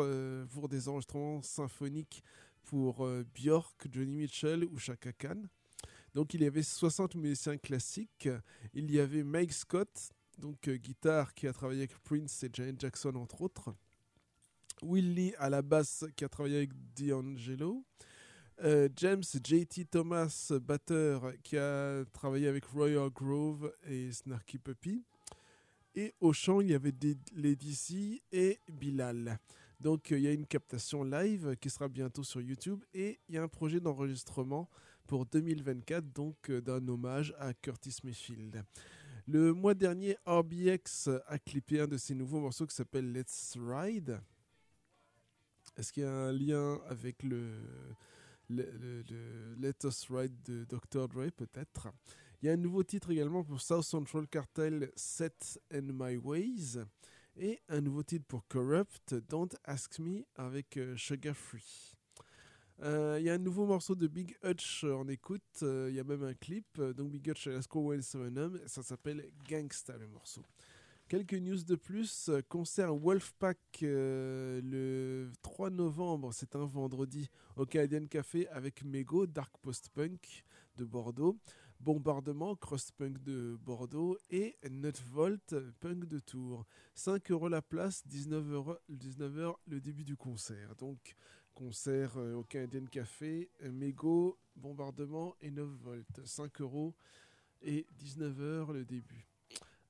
pour 0.51 0.68
des 0.68 0.88
enregistrements 0.88 1.42
symphoniques 1.42 2.22
pour 2.62 3.06
Björk, 3.34 3.88
Johnny 3.90 4.14
Mitchell 4.14 4.64
ou 4.64 4.78
Chaka 4.78 5.12
Khan. 5.12 5.42
Donc 6.15 6.32
il 6.35 6.43
y 6.43 6.47
avait 6.47 6.62
60 6.62 7.16
musiciens 7.16 7.59
classiques. 7.59 8.28
Il 8.73 8.91
y 8.91 9.01
avait 9.01 9.24
Mike 9.24 9.53
Scott, 9.53 10.11
donc 10.39 10.69
euh, 10.69 10.77
guitare 10.77 11.35
qui 11.35 11.47
a 11.47 11.53
travaillé 11.53 11.81
avec 11.81 11.99
Prince 12.03 12.43
et 12.45 12.51
Janet 12.53 12.81
Jackson 12.81 13.15
entre 13.16 13.43
autres. 13.43 13.74
Willie 14.82 15.35
à 15.39 15.51
la 15.51 15.62
basse 15.62 16.05
qui 16.16 16.24
a 16.24 16.28
travaillé 16.28 16.57
avec 16.59 16.70
D'Angelo. 16.95 17.85
Euh, 18.62 18.89
James 18.97 19.23
JT 19.23 19.86
Thomas, 19.86 20.53
batteur 20.62 21.32
qui 21.43 21.57
a 21.57 22.05
travaillé 22.12 22.47
avec 22.47 22.65
Royal 22.66 23.11
Grove 23.11 23.73
et 23.85 24.12
Snarky 24.12 24.59
Puppy. 24.59 25.03
Et 25.97 26.15
au 26.20 26.32
chant, 26.32 26.61
il 26.61 26.70
y 26.70 26.74
avait 26.74 26.95
Lady 27.35 27.74
C 27.74 28.23
et 28.31 28.61
Bilal. 28.69 29.39
Donc 29.81 30.12
euh, 30.12 30.19
il 30.19 30.24
y 30.24 30.28
a 30.28 30.32
une 30.32 30.47
captation 30.47 31.03
live 31.03 31.57
qui 31.61 31.70
sera 31.70 31.89
bientôt 31.89 32.23
sur 32.23 32.41
YouTube 32.41 32.82
et 32.95 33.19
il 33.28 33.35
y 33.35 33.39
a 33.39 33.43
un 33.43 33.49
projet 33.49 33.81
d'enregistrement 33.81 34.69
pour 35.06 35.26
2024, 35.26 36.12
donc 36.12 36.51
euh, 36.51 36.60
d'un 36.60 36.86
hommage 36.89 37.35
à 37.39 37.52
Curtis 37.55 37.97
Mayfield. 38.05 38.62
Le 39.26 39.52
mois 39.55 39.74
dernier, 39.74 40.16
RBX 40.26 41.09
a 41.26 41.39
clippé 41.39 41.81
un 41.81 41.86
de 41.86 41.97
ses 41.97 42.14
nouveaux 42.14 42.40
morceaux 42.40 42.66
qui 42.66 42.74
s'appelle 42.74 43.12
Let's 43.12 43.56
Ride. 43.59 44.20
Est-ce 45.76 45.93
qu'il 45.93 46.02
y 46.02 46.06
a 46.06 46.12
un 46.12 46.32
lien 46.32 46.81
avec 46.89 47.22
le, 47.22 47.52
le, 48.48 48.70
le- 48.78 49.02
le 49.02 49.55
Let 49.56 49.74
Us 49.85 50.06
Ride 50.10 50.36
de 50.44 50.64
Dr. 50.64 51.09
Dre 51.09 51.31
Peut-être? 51.35 51.89
Il 52.43 52.47
y 52.47 52.51
a 52.51 52.52
un 52.52 52.59
nouveau 52.59 52.82
titre 52.82 53.10
également 53.10 53.43
pour 53.43 53.60
South 53.60 53.85
Central 53.85 54.28
Cartel, 54.28 54.90
Set 54.94 55.59
and 55.72 55.89
My 55.94 56.16
Ways. 56.16 56.78
Et 57.36 57.60
un 57.68 57.81
nouveau 57.81 58.02
titre 58.02 58.26
pour 58.28 58.47
Corrupt, 58.47 59.14
Don't 59.28 59.48
Ask 59.64 59.98
Me, 59.98 60.24
avec 60.36 60.76
euh, 60.76 60.97
Sugar 60.97 61.35
Free. 61.35 61.94
Euh, 62.82 63.16
Il 63.20 63.24
y 63.26 63.30
a 63.30 63.34
un 63.34 63.38
nouveau 63.38 63.66
morceau 63.66 63.94
de 63.94 64.06
Big 64.06 64.36
Hutch 64.44 64.84
en 64.84 65.06
écoute. 65.09 65.42
euh, 65.62 65.86
Il 65.90 65.96
y 65.96 66.01
a 66.01 66.05
même 66.05 66.24
un 66.24 66.34
clip. 66.34 66.66
euh, 66.78 66.92
donc 66.92 67.10
Big 67.10 67.26
Hutch 67.28 67.46
et 67.46 67.52
Lasco 67.52 68.01
Sevenum. 68.02 68.59
Ça 68.66 68.82
s'appelle 68.82 69.30
Gangsta 69.48 69.96
le 69.96 70.09
morceau. 70.09 70.42
Quelques 71.09 71.34
news 71.34 71.62
de 71.64 71.76
plus. 71.76 72.28
euh, 72.28 72.42
Concert 72.48 72.94
Wolfpack 72.96 73.59
euh, 73.82 74.60
le 74.64 75.30
3 75.42 75.70
novembre. 75.70 76.32
C'est 76.34 76.56
un 76.56 76.66
vendredi 76.66 77.28
au 77.56 77.64
Canadian 77.66 78.06
Café 78.06 78.48
avec 78.48 78.84
Mego, 78.84 79.26
Dark 79.26 79.55
Post-Punk 79.62 80.44
de 80.76 80.84
Bordeaux. 80.84 81.38
Bombardement, 81.80 82.56
Cross-Punk 82.56 83.22
de 83.22 83.59
Bordeaux 83.62 84.16
et 84.30 84.56
Nutvolt, 84.70 85.55
Punk 85.80 86.06
de 86.06 86.18
Tours. 86.18 86.64
5 86.94 87.30
euros 87.30 87.48
la 87.48 87.60
place, 87.60 88.06
19 88.06 88.48
euros 88.52 88.76
19 88.88 89.36
heures 89.38 89.60
le 89.66 89.80
début 89.80 90.05
du 90.05 90.16
concert. 90.16 90.74
Donc 90.76 91.14
Concert 91.55 92.16
euh, 92.16 92.35
au 92.35 92.43
Canadian 92.43 92.85
Café, 92.86 93.48
euh, 93.62 93.70
Mégo, 93.70 94.36
Bombardement 94.56 95.36
et 95.40 95.51
9 95.51 95.68
volts. 95.82 96.20
5 96.24 96.60
euros 96.60 96.94
et 97.62 97.86
19h 98.02 98.72
le 98.72 98.85
début. 98.85 99.24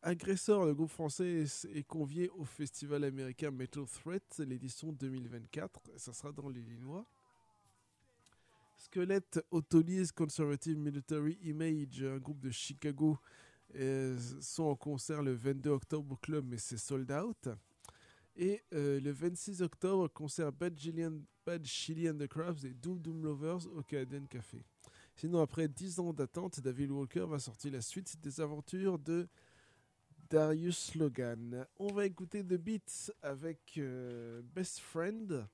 Agressor, 0.02 0.66
le 0.66 0.74
groupe 0.74 0.90
français 0.90 1.44
est 1.72 1.86
convié 1.86 2.28
au 2.28 2.44
festival 2.44 3.04
américain 3.04 3.50
Metal 3.50 3.86
Threat, 3.86 4.38
l'édition 4.46 4.92
2024. 4.92 5.80
Ça 5.96 6.12
sera 6.12 6.30
dans 6.32 6.50
l'Illinois. 6.50 7.06
Squelette, 8.76 9.40
Autolise 9.50 10.12
Conservative 10.12 10.76
Military 10.76 11.38
Image, 11.42 12.02
un 12.02 12.18
groupe 12.18 12.40
de 12.40 12.50
Chicago, 12.50 13.18
euh, 13.76 14.18
sont 14.40 14.64
en 14.64 14.76
concert 14.76 15.22
le 15.22 15.32
22 15.32 15.70
octobre 15.70 16.12
au 16.12 16.16
club, 16.16 16.44
mais 16.46 16.58
c'est 16.58 16.76
sold 16.76 17.10
out. 17.10 17.48
Et 18.36 18.62
le 18.72 19.10
26 19.10 19.62
octobre, 19.62 20.08
concert 20.08 20.52
Bad 20.52 20.76
Gillian 20.76 21.20
Bad 21.44 21.66
Chili 21.66 22.08
and 22.08 22.18
the 22.18 22.26
Crabs 22.26 22.64
et 22.64 22.72
Doom 22.74 23.00
Doom 23.00 23.22
Lovers 23.22 23.66
au 23.76 23.82
Canadian 23.82 24.24
Café. 24.26 24.64
Sinon, 25.14 25.40
après 25.40 25.68
10 25.68 26.00
ans 26.00 26.12
d'attente, 26.12 26.60
David 26.60 26.90
Walker 26.90 27.26
va 27.28 27.38
sortir 27.38 27.72
la 27.72 27.82
suite 27.82 28.20
des 28.20 28.40
aventures 28.40 28.98
de 28.98 29.28
Darius 30.30 30.94
Logan. 30.94 31.66
On 31.78 31.92
va 31.92 32.06
écouter 32.06 32.42
The 32.42 32.54
Beats 32.54 33.12
avec 33.22 33.74
euh, 33.76 34.42
Best 34.54 34.80
Friend. 34.80 35.46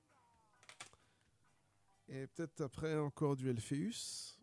Et 2.07 2.27
peut-être 2.27 2.61
après 2.61 2.97
encore 2.97 3.35
du 3.35 3.49
Elpheus. 3.49 4.37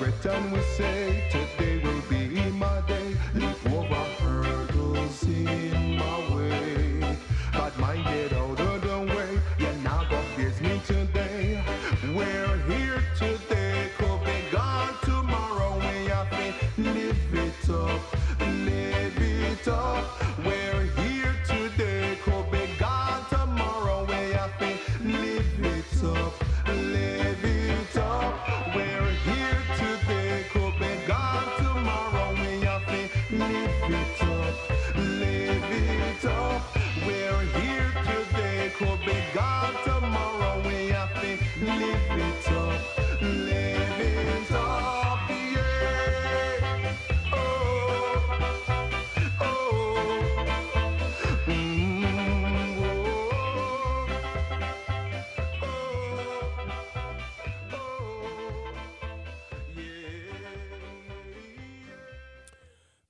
regret 0.00 0.26
and 0.26 0.52
we 0.52 0.60
say 0.62 1.28
today 1.30 1.78
will 1.82 2.02
be 2.08 2.28
my 2.52 2.80
day. 2.86 2.97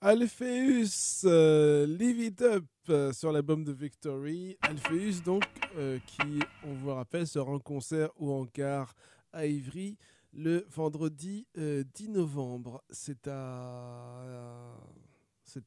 Alpheus, 0.09 1.27
euh, 1.27 1.87
Live 1.87 2.19
It 2.21 2.41
Up 2.41 2.65
euh, 2.89 3.13
sur 3.13 3.31
l'album 3.31 3.63
de 3.63 3.73
Victory. 3.73 4.57
Alpheus, 4.63 5.21
donc, 5.23 5.45
euh, 5.77 5.99
qui, 6.07 6.41
on 6.65 6.73
vous 6.73 6.95
rappelle, 6.95 7.27
sera 7.27 7.53
en 7.53 7.59
concert 7.59 8.09
ou 8.17 8.33
en 8.33 8.47
car 8.47 8.95
à 9.35 9.45
Ivry 9.45 9.99
le 10.33 10.65
vendredi 10.71 11.47
10 11.55 12.09
novembre. 12.09 12.83
C'est 12.89 13.29
à, 13.29 14.23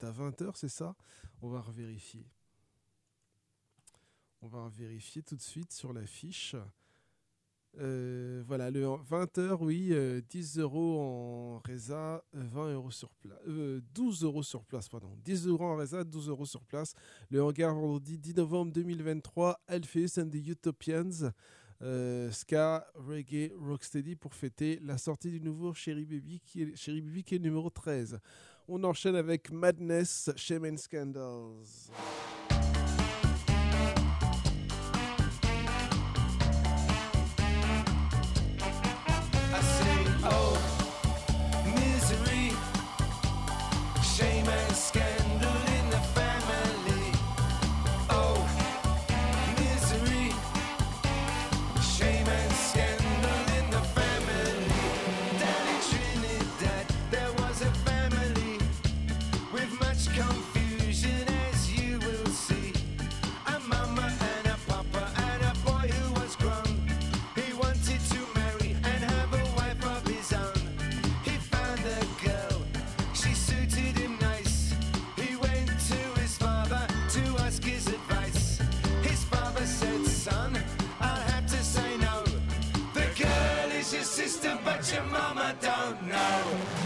à 0.02 0.12
20h, 0.12 0.54
c'est 0.56 0.70
ça? 0.70 0.96
On 1.44 1.48
va 1.48 1.62
revérifier. 1.62 2.26
On 4.42 4.48
va 4.48 4.70
vérifier 4.70 5.22
tout 5.22 5.36
de 5.36 5.42
suite 5.44 5.72
sur 5.72 5.94
la 5.94 6.08
fiche. 6.08 6.56
Euh, 7.80 8.44
voilà, 8.46 8.70
le 8.70 8.84
20h, 8.84 9.58
oui, 9.62 9.90
euh, 9.92 10.22
10 10.30 10.60
euros 10.60 11.00
en 11.00 11.62
Reza, 11.66 12.24
euh, 12.36 12.44
20 12.52 12.74
euros 12.74 12.92
sur 12.92 13.10
place. 13.16 13.40
Euh, 13.48 13.82
12 13.94 14.24
euros 14.24 14.44
sur 14.44 14.64
place, 14.66 14.90
pardon. 14.90 15.16
10 15.24 15.48
euros 15.48 15.66
en 15.66 15.78
Reza, 15.78 16.04
12 16.04 16.30
euros 16.30 16.46
sur 16.46 16.64
place. 16.64 16.94
Le 17.30 17.42
hangar 17.42 17.74
vendredi 17.74 18.18
10 18.18 18.36
novembre 18.36 18.74
2023, 18.74 19.62
Alpheus 19.68 20.20
and 20.20 20.30
the 20.30 20.48
Utopians. 20.48 21.32
Euh, 21.84 22.30
ska, 22.30 22.86
reggae, 22.94 23.52
rocksteady 23.60 24.16
pour 24.16 24.36
fêter 24.36 24.80
la 24.84 25.00
sortie 25.00 25.32
du 25.32 25.42
nouveau 25.42 25.74
Cherry 25.74 26.06
Baby 26.06 26.40
qui 26.40 26.62
est, 26.62 26.76
Cherry 26.76 27.02
Baby 27.02 27.24
qui 27.24 27.36
est 27.36 27.40
numéro 27.40 27.72
13. 27.72 28.20
On 28.68 28.84
enchaîne 28.84 29.16
avec 29.16 29.52
Madness, 29.52 30.30
Shaman 30.36 30.78
Scandals. 30.78 31.90
sister, 84.42 84.60
but 84.64 84.94
your 84.94 85.04
mama 85.04 85.56
don't 85.62 86.08
know. 86.08 86.81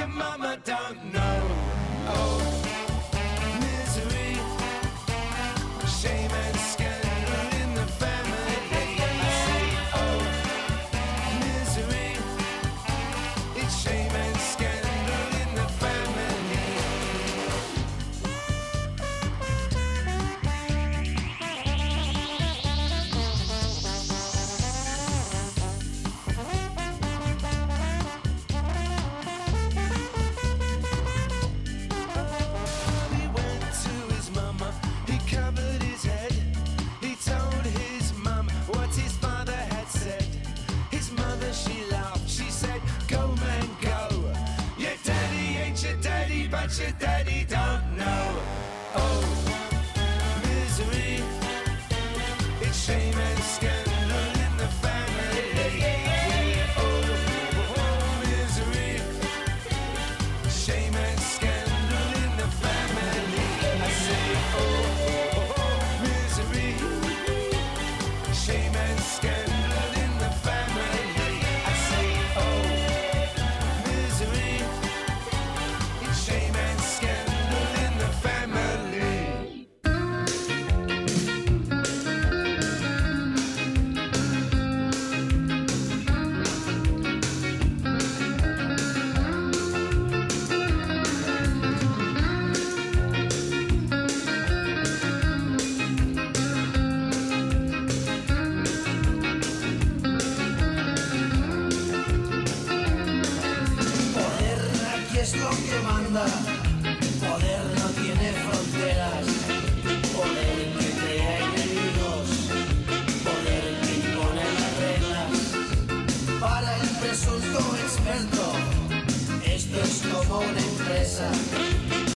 your 0.00 0.08
mama 0.08 0.56
don't 0.64 1.12
know. 1.12 1.29